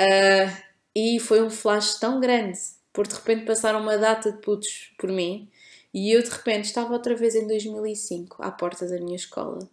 [0.00, 2.58] Uh, e foi um flash tão grande,
[2.92, 5.48] Porque de repente passaram uma data de putos por mim
[5.94, 9.68] e eu de repente estava outra vez em 2005 à porta da minha escola.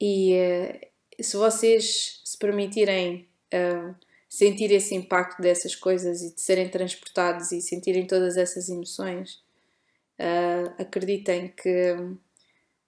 [0.00, 3.94] E uh, se vocês se permitirem uh,
[4.28, 9.40] sentir esse impacto dessas coisas e de serem transportados e sentirem todas essas emoções,
[10.78, 11.96] acreditem que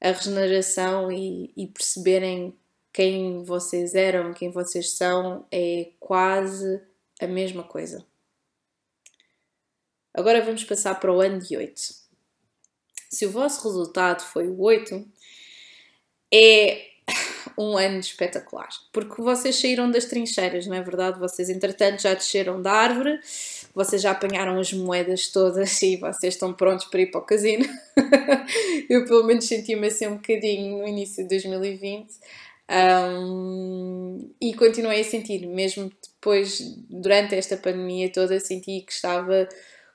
[0.00, 2.54] a regeneração e, e perceberem
[2.94, 6.80] quem vocês eram, quem vocês são, é quase
[7.20, 8.06] a mesma coisa.
[10.14, 11.74] Agora vamos passar para o ano de 8.
[13.10, 15.04] Se o vosso resultado foi o 8,
[16.32, 16.86] é
[17.58, 21.18] um ano espetacular, porque vocês saíram das trincheiras, não é verdade?
[21.18, 23.18] Vocês, entretanto, já desceram da árvore,
[23.74, 27.66] vocês já apanharam as moedas todas e vocês estão prontos para ir para o casino.
[28.88, 32.14] Eu, pelo menos, senti-me assim um bocadinho no início de 2020
[34.40, 39.48] e continuei a sentir, mesmo depois, durante esta pandemia toda, senti que estava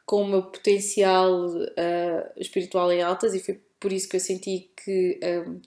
[0.05, 4.71] com o meu potencial uh, espiritual em altas e foi por isso que eu senti
[4.83, 5.61] que um,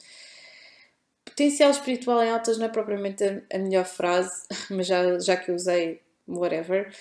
[1.24, 5.50] potencial espiritual em altas não é propriamente a, a melhor frase, mas já, já que
[5.50, 6.92] eu usei whatever,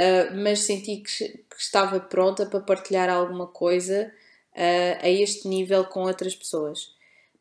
[0.00, 4.12] uh, mas senti que, que, estava pronta para partilhar alguma coisa
[4.52, 6.95] uh, a este nível com outras pessoas.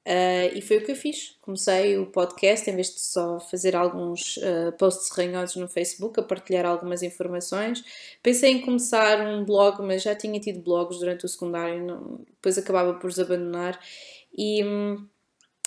[0.06, 1.36] Uh, e foi o que eu fiz.
[1.41, 6.24] Comecei o podcast, em vez de só fazer alguns uh, posts ranhosos no Facebook, a
[6.24, 7.84] partilhar algumas informações.
[8.22, 12.56] Pensei em começar um blog, mas já tinha tido blogs durante o secundário, não, depois
[12.56, 13.80] acabava por os abandonar.
[14.38, 14.62] E,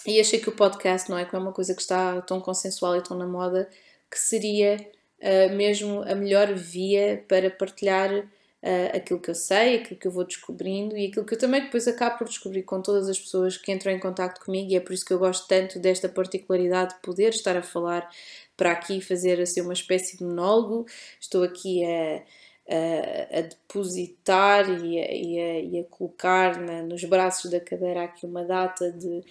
[0.06, 1.24] e achei que o podcast, não é?
[1.24, 3.68] Que é uma coisa que está tão consensual e tão na moda,
[4.08, 4.76] que seria
[5.18, 8.24] uh, mesmo a melhor via para partilhar
[8.62, 11.62] uh, aquilo que eu sei, aquilo que eu vou descobrindo e aquilo que eu também
[11.62, 14.80] depois acabo por descobrir com todas as pessoas que entram em contato comigo e é
[14.80, 18.08] por isso que eu gosto tanto desta particularidade de poder estar a falar
[18.56, 20.86] para aqui fazer assim uma espécie de monólogo.
[21.20, 22.22] Estou aqui a,
[22.68, 28.04] a, a depositar e a, e a, e a colocar na, nos braços da cadeira
[28.04, 29.22] aqui uma data de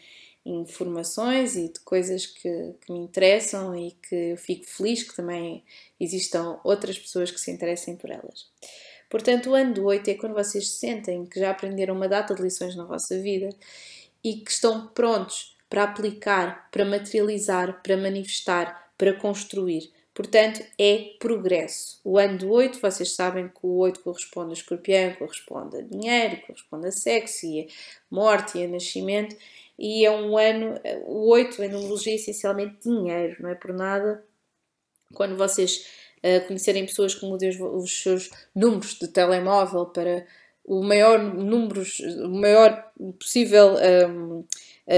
[0.46, 5.64] informações e de coisas que, que, me interessam e que eu fico feliz que também
[6.00, 8.50] existam outras pessoas que se interessem por elas.
[9.10, 12.42] Portanto, o ano do 8 é quando vocês sentem que já aprenderam uma data de
[12.42, 13.50] lições na vossa vida
[14.24, 19.92] e que estão prontos para aplicar, para materializar, para manifestar, para construir.
[20.14, 22.00] Portanto, é progresso.
[22.04, 26.42] O ano do 8, vocês sabem que o 8 corresponde a escorpião, corresponde a dinheiro,
[26.42, 27.66] corresponde a sexo e a
[28.10, 29.36] morte e a nascimento.
[29.78, 34.24] E é um ano, o 8 em numerologia é essencialmente dinheiro, não é por nada.
[35.14, 35.86] Quando vocês
[36.48, 40.26] conhecerem pessoas que mudem os, os seus números de telemóvel para
[40.68, 43.76] o maior números, o maior possível
[44.10, 44.44] um,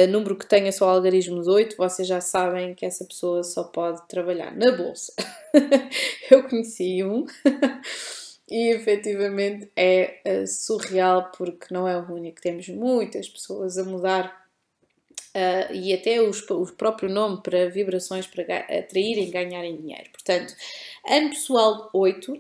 [0.09, 4.01] número que tenha só algarismo de 8, vocês já sabem que essa pessoa só pode
[4.07, 5.13] trabalhar na bolsa.
[6.30, 7.24] Eu conheci um
[8.49, 12.41] e efetivamente é uh, surreal porque não é o único.
[12.41, 14.39] Temos muitas pessoas a mudar
[15.30, 20.09] Uh, e até os, o próprio nome para vibrações para atraírem e ganharem dinheiro.
[20.11, 20.55] Portanto,
[21.08, 22.34] ano pessoal 8.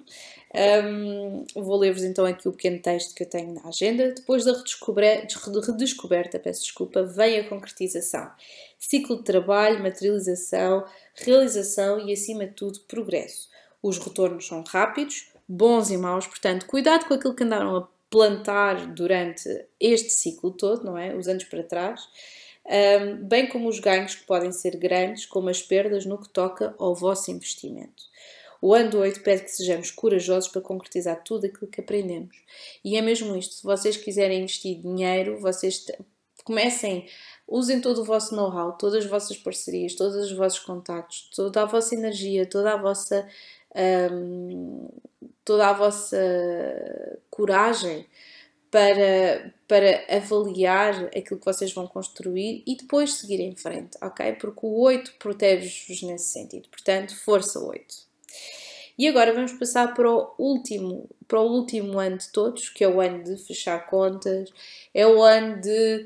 [0.83, 4.11] Um, vou ler-vos então aqui o pequeno texto que eu tenho na agenda.
[4.11, 8.29] Depois da redescoberta, peço desculpa, vem a concretização.
[8.77, 10.85] Ciclo de trabalho, materialização,
[11.15, 13.49] realização e, acima de tudo, progresso.
[13.81, 18.87] Os retornos são rápidos, bons e maus, portanto, cuidado com aquilo que andaram a plantar
[18.93, 19.47] durante
[19.79, 21.15] este ciclo todo, não é?
[21.15, 22.07] Os anos para trás
[22.69, 26.75] um, bem como os ganhos que podem ser grandes, como as perdas no que toca
[26.77, 28.03] ao vosso investimento.
[28.61, 32.35] O ano do 8 pede que sejamos corajosos para concretizar tudo aquilo que aprendemos.
[32.83, 35.85] E é mesmo isto: se vocês quiserem investir dinheiro, vocês
[36.43, 37.07] comecem,
[37.47, 41.65] usem todo o vosso know-how, todas as vossas parcerias, todos os vossos contactos, toda a
[41.65, 43.27] vossa energia, toda a vossa.
[44.11, 44.87] Um,
[45.45, 46.17] toda a vossa
[47.29, 48.05] coragem
[48.69, 54.33] para, para avaliar aquilo que vocês vão construir e depois seguir em frente, ok?
[54.33, 56.69] Porque o 8 protege-vos nesse sentido.
[56.69, 58.08] Portanto, força 8.
[58.99, 62.87] E agora vamos passar para o último, para o último ano de todos, que é
[62.89, 64.51] o ano de fechar contas,
[64.93, 66.05] é o ano de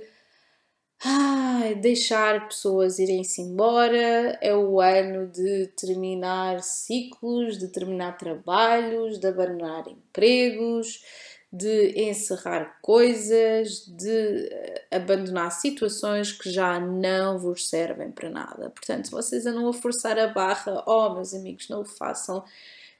[1.82, 9.88] deixar pessoas irem-se embora, é o ano de terminar ciclos, de terminar trabalhos, de abandonar
[9.88, 11.04] empregos,
[11.52, 18.70] de encerrar coisas, de eh, abandonar situações que já não vos servem para nada.
[18.70, 22.44] Portanto, se vocês andam a forçar a barra, oh meus amigos, não o façam.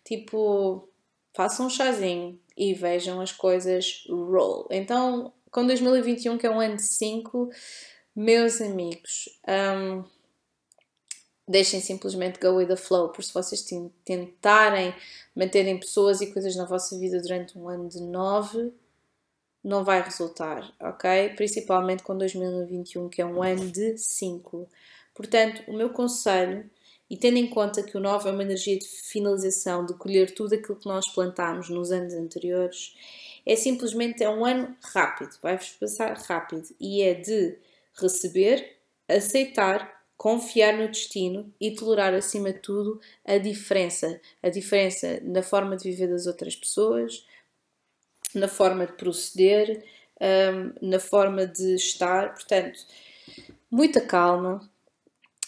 [0.04, 0.88] Tipo,
[1.34, 4.68] façam um chazinho e vejam as coisas roll.
[4.70, 7.50] Então, com 2021, que é um ano de 5,
[8.16, 10.04] meus amigos, um,
[11.48, 13.66] deixem simplesmente go with the flow, por se vocês
[14.06, 14.94] tentarem
[15.36, 18.72] manterem pessoas e coisas na vossa vida durante um ano de 9,
[19.64, 21.30] não vai resultar, ok?
[21.36, 24.68] Principalmente com 2021, que é um ano de 5.
[25.14, 26.70] Portanto, o meu conselho,
[27.10, 30.56] e tendo em conta que o 9 é uma energia de finalização, de colher tudo
[30.56, 32.96] aquilo que nós plantámos nos anos anteriores,
[33.46, 37.58] é simplesmente é um ano rápido, vai-vos passar rápido e é de
[38.00, 38.78] receber,
[39.08, 45.76] aceitar, confiar no destino e tolerar acima de tudo a diferença, a diferença na forma
[45.76, 47.26] de viver das outras pessoas,
[48.34, 49.84] na forma de proceder,
[50.22, 52.34] um, na forma de estar.
[52.34, 52.80] Portanto,
[53.70, 54.70] muita calma.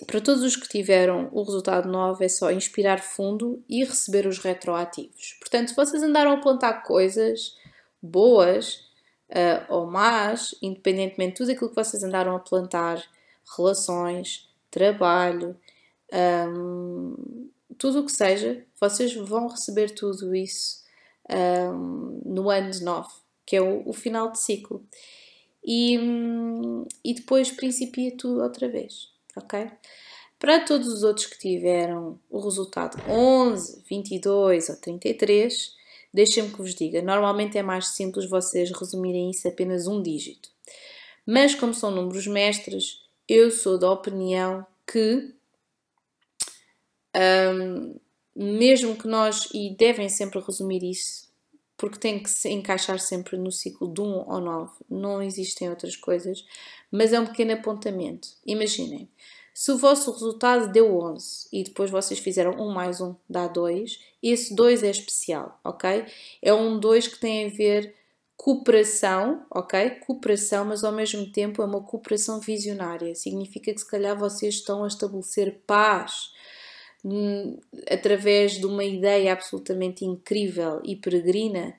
[0.08, 4.40] Para todos os que tiveram o resultado 9, é só inspirar fundo e receber os
[4.40, 5.36] retroativos.
[5.40, 7.58] Portanto, se vocês andaram a plantar coisas
[8.02, 8.86] boas
[9.30, 13.04] uh, ou más, independentemente de tudo aquilo que vocês andaram a plantar,
[13.58, 15.58] relações, trabalho,
[16.14, 20.84] um, tudo o que seja, vocês vão receber tudo isso
[21.30, 23.10] um, no ano de 9,
[23.46, 24.86] que é o, o final de ciclo.
[25.64, 25.98] E,
[27.04, 29.70] e depois principia tudo outra vez, ok?
[30.40, 35.74] Para todos os outros que tiveram o resultado 11, 22 ou 33,
[36.14, 40.50] deixem-me que vos diga, normalmente é mais simples vocês resumirem isso apenas um dígito.
[41.26, 45.34] Mas como são números mestres, eu sou da opinião que
[47.16, 48.00] um,
[48.36, 51.25] mesmo que nós, e devem sempre resumir isso,
[51.78, 55.96] porque tem que se encaixar sempre no ciclo de 1 ou 9, não existem outras
[55.96, 56.46] coisas,
[56.92, 58.30] mas é um pequeno apontamento.
[58.46, 59.10] Imaginem,
[59.54, 64.00] se o vosso resultado deu 11 e depois vocês fizeram 1 mais 1 dá 2,
[64.22, 66.06] esse 2 é especial, ok?
[66.42, 67.96] É um 2 que tem a ver
[68.36, 69.92] cooperação, ok?
[70.06, 73.16] Cooperação, mas ao mesmo tempo é uma cooperação visionária.
[73.16, 76.34] Significa que se calhar vocês estão a estabelecer paz
[77.90, 81.76] através de uma ideia absolutamente incrível e peregrina.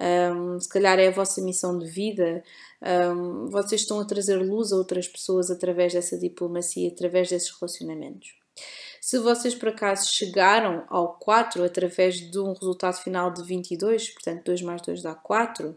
[0.00, 2.42] Um, se calhar é a vossa missão de vida.
[3.14, 8.34] Um, vocês estão a trazer luz a outras pessoas através dessa diplomacia, através desses relacionamentos.
[9.00, 14.44] Se vocês por acaso chegaram ao 4 através de um resultado final de 22, portanto
[14.44, 15.76] 2 mais 2 dá 4,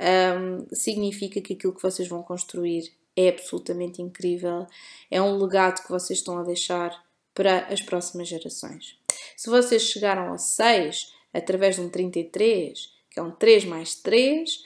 [0.00, 4.66] um, significa que aquilo que vocês vão construir é absolutamente incrível,
[5.10, 7.05] é um legado que vocês estão a deixar
[7.36, 8.98] para as próximas gerações.
[9.36, 14.64] Se vocês chegaram ao 6 através de um 33, que é um 3 mais 3,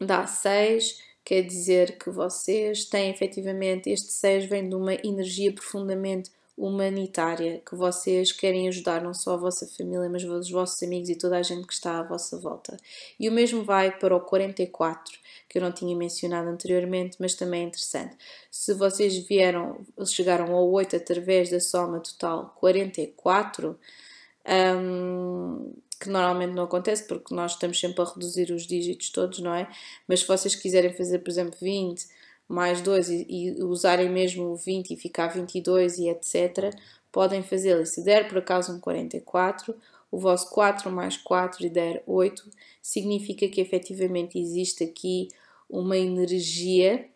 [0.00, 6.30] dá 6, quer dizer que vocês têm efetivamente, este 6 vem de uma energia profundamente
[6.56, 11.16] humanitária, que vocês querem ajudar não só a vossa família, mas os vossos amigos e
[11.16, 12.78] toda a gente que está à vossa volta.
[13.18, 15.18] E o mesmo vai para o 44,
[15.50, 18.16] que eu não tinha mencionado anteriormente, mas também é interessante.
[18.52, 23.76] Se vocês vieram, chegaram ao 8 através da soma total 44,
[24.46, 29.52] um, que normalmente não acontece porque nós estamos sempre a reduzir os dígitos todos, não
[29.52, 29.68] é?
[30.06, 32.06] Mas se vocês quiserem fazer, por exemplo, 20
[32.48, 36.72] mais 2 e, e usarem mesmo o 20 e ficar 22 e etc.,
[37.10, 37.84] podem fazê-lo.
[37.84, 39.74] Se der por acaso um 44,
[40.12, 42.48] o vosso 4 mais 4 e der 8,
[42.80, 45.28] significa que efetivamente existe aqui
[45.70, 47.08] uma energia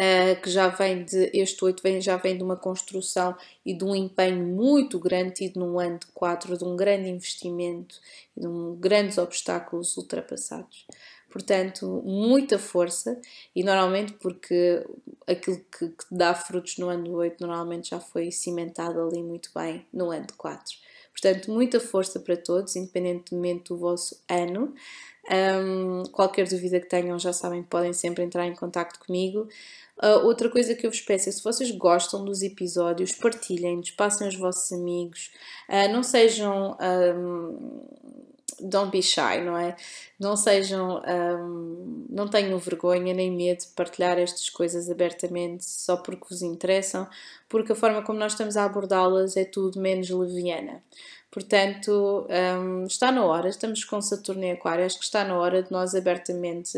[0.00, 3.84] uh, que já vem de, este 8 vem, já vem de uma construção e de
[3.84, 8.00] um empenho muito grande tido num ano de 4, de um grande investimento
[8.36, 10.86] e de um, grandes obstáculos ultrapassados.
[11.30, 13.20] Portanto, muita força
[13.54, 14.84] e normalmente porque
[15.28, 19.86] aquilo que, que dá frutos no ano 8 normalmente já foi cimentado ali muito bem
[19.92, 20.76] no ano 4.
[21.12, 24.74] Portanto, muita força para todos, independentemente do vosso ano.
[25.28, 29.48] Um, qualquer dúvida que tenham, já sabem, podem sempre entrar em contato comigo.
[30.02, 34.26] Uh, outra coisa que eu vos peço é se vocês gostam dos episódios, partilhem-nos, passem
[34.26, 35.30] aos vossos amigos,
[35.68, 36.76] uh, não sejam.
[36.80, 37.80] Um,
[38.62, 39.76] don't be shy, não é?
[40.18, 46.26] Não sejam, um, não tenham vergonha nem medo de partilhar estas coisas abertamente só porque
[46.28, 47.08] vos interessam,
[47.48, 50.82] porque a forma como nós estamos a abordá-las é tudo menos leviana.
[51.30, 55.62] Portanto, um, está na hora, estamos com Saturno em Aquário, acho que está na hora
[55.62, 56.76] de nós abertamente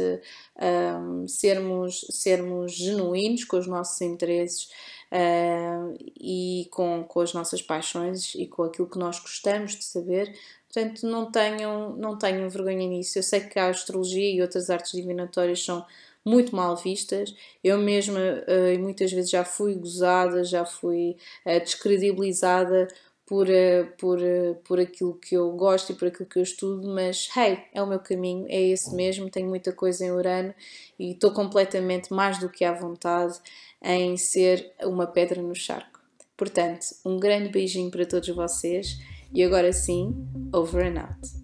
[0.61, 4.69] um, sermos, sermos genuínos com os nossos interesses
[5.11, 10.35] uh, e com, com as nossas paixões e com aquilo que nós gostamos de saber.
[10.71, 13.19] Portanto, não tenham, não tenham vergonha nisso.
[13.19, 15.83] Eu sei que a astrologia e outras artes divinatórias são
[16.23, 17.35] muito mal vistas.
[17.65, 22.89] Eu mesma uh, muitas vezes já fui gozada, já fui uh, descredibilizada
[23.33, 26.87] por, uh, por, uh, por aquilo que eu gosto e por aquilo que eu estudo,
[26.87, 29.31] mas hey, é o meu caminho, é esse mesmo.
[29.31, 30.53] Tenho muita coisa em Urano
[30.99, 33.41] e estou completamente mais do que à vontade
[33.83, 35.99] em ser uma pedra no charco.
[36.37, 38.99] Portanto, um grande beijinho para todos vocês
[39.33, 40.15] e agora sim,
[40.53, 41.42] over and out.